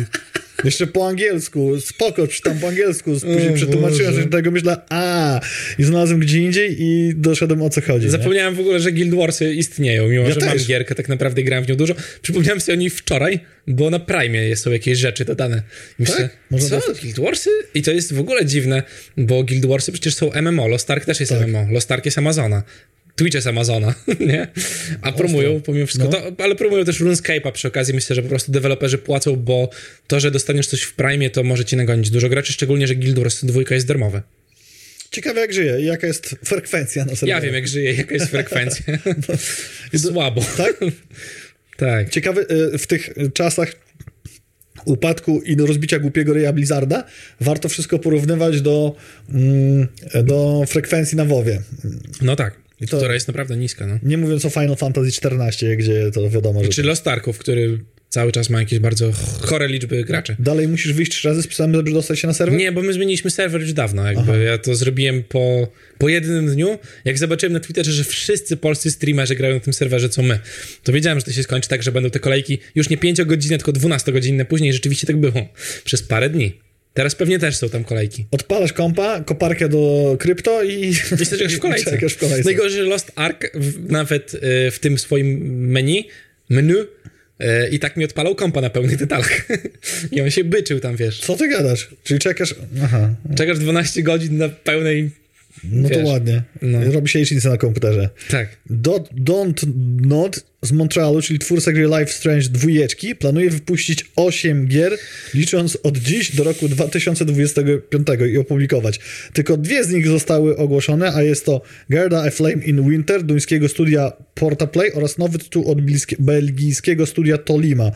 [0.65, 5.41] Jeszcze po angielsku, spoko, czytam po angielsku, później O przetłumaczyłem że tego, myślę, a
[5.79, 8.05] i znalazłem gdzie indziej i doszedłem o co chodzi.
[8.05, 8.11] nie?
[8.11, 10.67] Zapomniałem w ogóle, że Guild Warsy istnieją, mimo Ja że mam też.
[10.67, 11.95] gierkę, tak naprawdę grałem w nią dużo.
[12.23, 15.57] Przypomniałem sobie o niej wczoraj, bo na Prime są jakieś rzeczy dodane.
[15.99, 16.37] I Myślę, Tak?
[16.51, 16.77] Można co?
[16.77, 17.01] dostać?
[17.05, 17.51] Guild Warsy?
[17.75, 18.83] I to jest w ogóle dziwne,
[19.17, 21.49] bo Guild Warsy przecież są MMO, Lost Ark też jest Tak.
[21.49, 22.63] MMO, Lost Ark jest Amazona.
[23.17, 24.47] Twitch jest Amazona, nie?
[25.03, 26.31] A promują pomimo wszystko, No.
[26.31, 27.95] to, ale promują też RuneScape'a przy okazji.
[27.95, 29.71] Myślę, że po prostu deweloperzy płacą, bo
[30.07, 33.19] to, że dostaniesz coś w Prime, to może ci nagonić dużo graczy, szczególnie, że Guild
[33.19, 34.23] Wars 2 jest darmowe.
[35.11, 37.31] Ciekawe jak żyje i jaka jest frekwencja na serwerze.
[37.31, 38.99] Ja wiem, jak żyje, jaka jest frekwencja.
[40.03, 40.45] Słabo.
[40.57, 40.81] Tak?
[41.77, 42.11] Tak.
[42.11, 42.43] Ciekawe,
[42.75, 43.73] y, w tych czasach
[44.85, 47.05] upadku i do rozbicia głupiego ryja Blizzarda
[47.41, 48.97] warto wszystko porównywać do,
[49.29, 49.89] mm,
[50.25, 51.63] do frekwencji na WoWie.
[52.23, 52.66] No tak.
[52.81, 53.99] I to- Która jest naprawdę niska, no.
[54.03, 58.33] Nie mówiąc o Final Fantasy XIV, gdzie to wiadomo, że Czy Lost Arków, który cały
[58.33, 60.37] czas ma jakieś bardzo chore liczby graczy.
[60.39, 62.59] dalej musisz wyjść trzy razy z pisem, żeby dostać się na serwer?
[62.59, 65.69] Nie, bo my zmieniliśmy serwer już dawno, jakby ja to zrobiłem po,
[65.99, 66.79] po jednym dniu.
[67.05, 70.39] Jak zobaczyłem na Twitterze, że wszyscy polscy streamerzy grają na tym serwerze, co my,
[70.83, 73.73] to wiedziałem, że to się skończy tak, że będą te kolejki już nie 5-godzinne, tylko
[73.73, 74.73] 12-godzinne później.
[74.73, 75.49] Rzeczywiście tak było.
[75.85, 76.61] Przez parę dni.
[76.97, 78.27] Teraz pewnie też są tam kolejki.
[78.31, 80.93] Odpalasz kompa, koparkę do krypto i...
[81.13, 81.91] Wiesz, czekasz w kolejce.
[81.97, 82.45] Czekasz w kolejce.
[82.45, 85.39] Najgorzej, że Lost Ark w, nawet y, w tym swoim
[85.71, 86.09] menu,
[86.51, 86.87] menu y,
[87.71, 89.49] i tak mi odpalał kompa na pełnych detalach.
[90.13, 91.21] I on się byczył tam, wiesz.
[91.21, 91.89] Co ty gadasz?
[92.05, 92.55] Czyli czekasz...
[92.85, 95.11] Aha, Czekasz 12 godzin na pełnej...
[95.65, 96.43] no to Wiesz, ładnie.
[96.63, 96.93] no.
[96.93, 98.09] Robi się licznicę na komputerze.
[98.31, 98.49] Tak.
[98.71, 99.67] Dot, don't
[100.07, 104.99] not z Montrealu, czyli twórca gry Life Strange dwójeczki, planuje wypuścić 8 gier,
[105.35, 109.01] licząc od dziś do roku 2025 i opublikować.
[109.33, 113.69] Tylko dwie z nich zostały ogłoszone, a jest to Gerda A Flame in Winter duńskiego
[113.69, 115.79] studia Portaplay oraz nowy tytuł od
[116.19, 117.91] belgijskiego studia Tolima.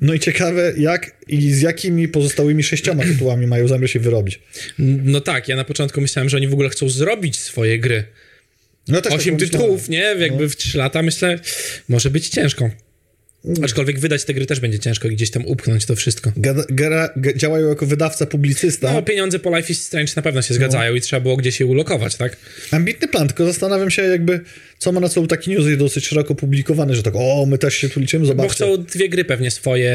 [0.00, 4.40] No i ciekawe, jak i z jakimi pozostałymi sześcioma tytułami mają zamiar się wyrobić.
[5.04, 8.04] No tak, ja na początku myślałem, że oni w ogóle chcą zrobić swoje gry.
[8.88, 10.14] No też Osiem tak tytułów, nie?
[10.18, 10.48] Jakby no.
[10.48, 11.38] w trzy lata, myślę,
[11.88, 12.70] może być ciężko.
[13.62, 16.32] Aczkolwiek wydać te gry też będzie ciężko i gdzieś tam upchnąć to wszystko.
[16.70, 18.92] Gra, działają jako wydawca, publicysta.
[18.92, 20.96] No, pieniądze po Life is Strange na pewno się zgadzają no.
[20.96, 22.36] i trzeba było gdzieś je ulokować, tak?
[22.70, 24.40] Ambitny plan, tylko zastanawiam się jakby,
[24.78, 27.88] co ma na celu taki news dosyć szeroko publikowany, że tak, o, my też się
[27.88, 28.64] tu liczymy, zobaczcie.
[28.66, 29.92] Bo chcą dwie gry pewnie swoje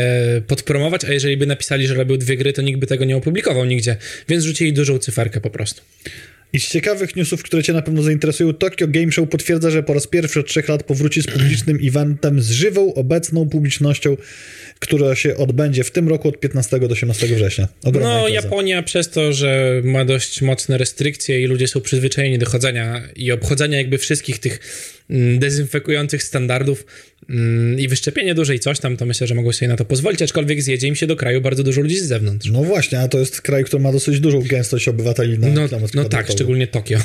[0.47, 3.65] podpromować, a jeżeli by napisali, że robią dwie gry, to nikt by tego nie opublikował
[3.65, 3.97] nigdzie,
[4.29, 5.81] więc rzucili dużą cyferkę po prostu.
[6.53, 9.93] I z ciekawych newsów, które cię na pewno zainteresują, Tokyo Game Show potwierdza, że po
[9.93, 14.17] raz pierwszy od trzech lat powróci z publicznym eventem z żywą, obecną publicznością,
[14.79, 17.67] która się odbędzie w tym roku od 15 do 18 września.
[17.83, 18.45] Ogromna no, impreza.
[18.45, 23.31] Japonia przez to, że ma dość mocne restrykcje i ludzie są przyzwyczajeni do chodzenia i
[23.31, 24.59] obchodzenia jakby wszystkich tych
[25.39, 26.85] dezynfekujących standardów,
[27.29, 30.61] Mm, i wyszczepienie dużej coś tam, to myślę, że mogą sobie na to pozwolić, aczkolwiek
[30.61, 32.49] zjedzie im się do kraju bardzo dużo ludzi z zewnątrz.
[32.49, 36.03] No właśnie, a to jest kraj, który ma dosyć dużą gęstość obywateli na No, no
[36.03, 36.99] tak, szczególnie Tokio.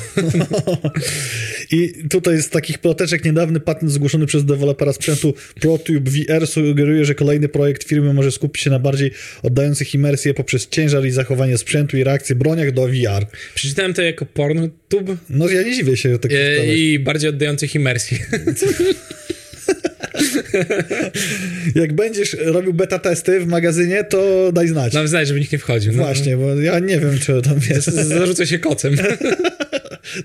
[1.71, 7.15] I tutaj z takich ploteczek niedawny patent zgłoszony przez dewelopera sprzętu ProTube VR sugeruje, że
[7.15, 9.11] kolejny projekt firmy może skupić się na bardziej
[9.43, 13.25] oddających imersję poprzez ciężar i zachowanie sprzętu i reakcję broniach do VR.
[13.55, 15.17] Przeczytałem to jako PornTube.
[15.29, 16.19] No ja nie dziwię się.
[16.19, 17.96] Tak e, I bardziej oddających imersję.
[21.75, 24.93] Jak będziesz robił beta testy w magazynie, to daj znać.
[24.93, 25.93] Dam znać, żeby nikt nie wchodził.
[25.93, 26.03] No.
[26.03, 27.87] Właśnie, bo ja nie wiem, czy tam jest.
[27.87, 28.95] Zarzucę się kocem.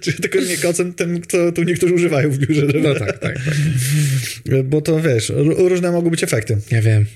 [0.00, 2.60] czy tylko nie kocem tym, co tu niektórzy używają w biurze.
[2.60, 2.80] Żeby...
[2.80, 4.62] No tak, tak, tak.
[4.64, 6.58] Bo to wiesz, różne mogą być efekty.
[6.70, 7.06] Ja wiem.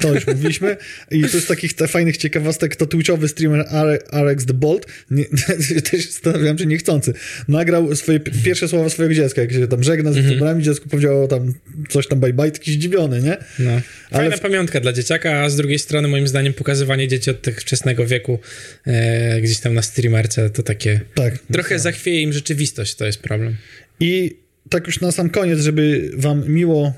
[0.00, 0.76] To już mówiliśmy.
[1.10, 3.66] I tu z takich te fajnych ciekawostek to twitchowy streamer
[4.12, 5.24] RX The Bolt, nie,
[5.90, 7.12] też zastanawiam się niechcący,
[7.48, 10.60] nagrał swoje pierwsze słowa swojego dziecka, jak się tam żegna z mm -hmm.
[10.60, 11.54] dziecku powiedział tam
[11.88, 13.36] coś tam bye bye, taki zdziwiony, nie?
[13.58, 13.80] No.
[14.10, 14.40] Fajna w...
[14.40, 18.38] pamiątka dla dzieciaka, a z drugiej strony moim zdaniem pokazywanie dzieci od tak wczesnego wieku
[18.86, 21.00] e, gdzieś tam na streamerce to takie...
[21.14, 21.38] Tak.
[21.60, 23.56] Trochę zachwieje im rzeczywistość, to jest problem.
[24.00, 24.36] I
[24.68, 26.92] tak już na sam koniec, żeby wam miło,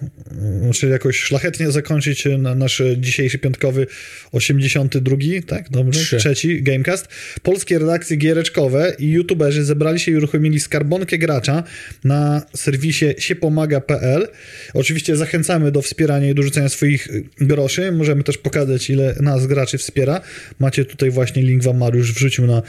[0.75, 3.87] czy jakoś szlachetnie zakończyć na nasz dzisiejszy piątkowy
[4.33, 5.71] 82, tak?
[5.71, 6.01] Dobrze?
[6.01, 6.17] Trzy.
[6.17, 7.09] Trzeci Gamecast.
[7.43, 11.63] Polskie redakcje giereczkowe i youtuberzy zebrali się i uruchomili skarbonkę gracza
[12.05, 14.29] na serwisie siepomaga.pl.
[14.75, 17.09] Oczywiście zachęcamy do wspierania i dorzucenia swoich
[17.41, 17.93] groszy.
[17.93, 20.21] Możemy też pokazać, ile nas graczy wspiera.
[20.59, 22.63] Macie tutaj właśnie link wam Mariusz wrzucił na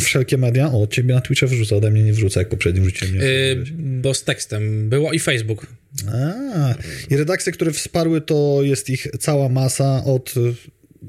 [0.00, 0.72] wszelkie media.
[0.72, 3.16] O, ciebie na Twitcha wrzuca, ode mnie nie wrzuca, jak poprzednim wrzuciłem.
[3.16, 5.66] Yy, bo z tekstu tekstem było i Facebook.
[6.08, 6.74] A,
[7.10, 10.34] I redakcje, które wsparły, to jest ich cała masa od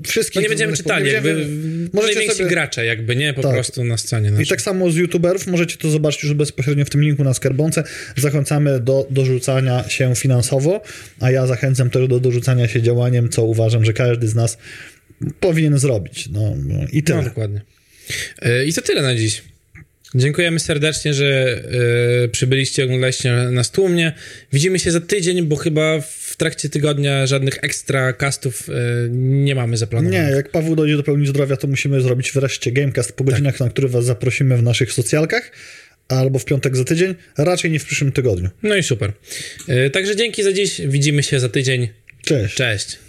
[0.07, 0.35] wszystkich...
[0.35, 1.47] No nie będziemy czytali, nie jakby
[1.93, 2.49] możecie sobie...
[2.49, 3.33] gracze jakby, nie?
[3.33, 3.53] Po tak.
[3.53, 4.31] prostu na scenie.
[4.31, 4.45] Naszej.
[4.45, 7.83] I tak samo z youtuberów, możecie to zobaczyć już bezpośrednio w tym linku na skarbonce.
[8.17, 10.81] Zachęcamy do dorzucania się finansowo,
[11.19, 14.57] a ja zachęcam też do dorzucania się działaniem, co uważam, że każdy z nas
[15.39, 16.29] powinien zrobić.
[16.29, 17.17] No, no i tyle.
[17.17, 17.61] No, dokładnie.
[18.41, 19.41] E, I to tyle na dziś.
[20.15, 21.61] Dziękujemy serdecznie, że
[22.25, 24.13] y, przybyliście, oglądaliście nas tłumnie.
[24.53, 28.73] Widzimy się za tydzień, bo chyba w trakcie tygodnia żadnych ekstra castów y,
[29.11, 30.29] nie mamy zaplanowanych.
[30.29, 33.67] Nie, jak Paweł dojdzie do pełni zdrowia, to musimy zrobić wreszcie Gamecast po godzinach, tak.
[33.67, 35.51] na który was zaprosimy w naszych socjalkach
[36.07, 38.49] albo w piątek za tydzień, raczej nie w przyszłym tygodniu.
[38.63, 39.13] No i super.
[39.69, 41.89] Y, także dzięki za dziś, widzimy się za tydzień.
[42.21, 42.55] Cześć.
[42.55, 43.08] Cześć.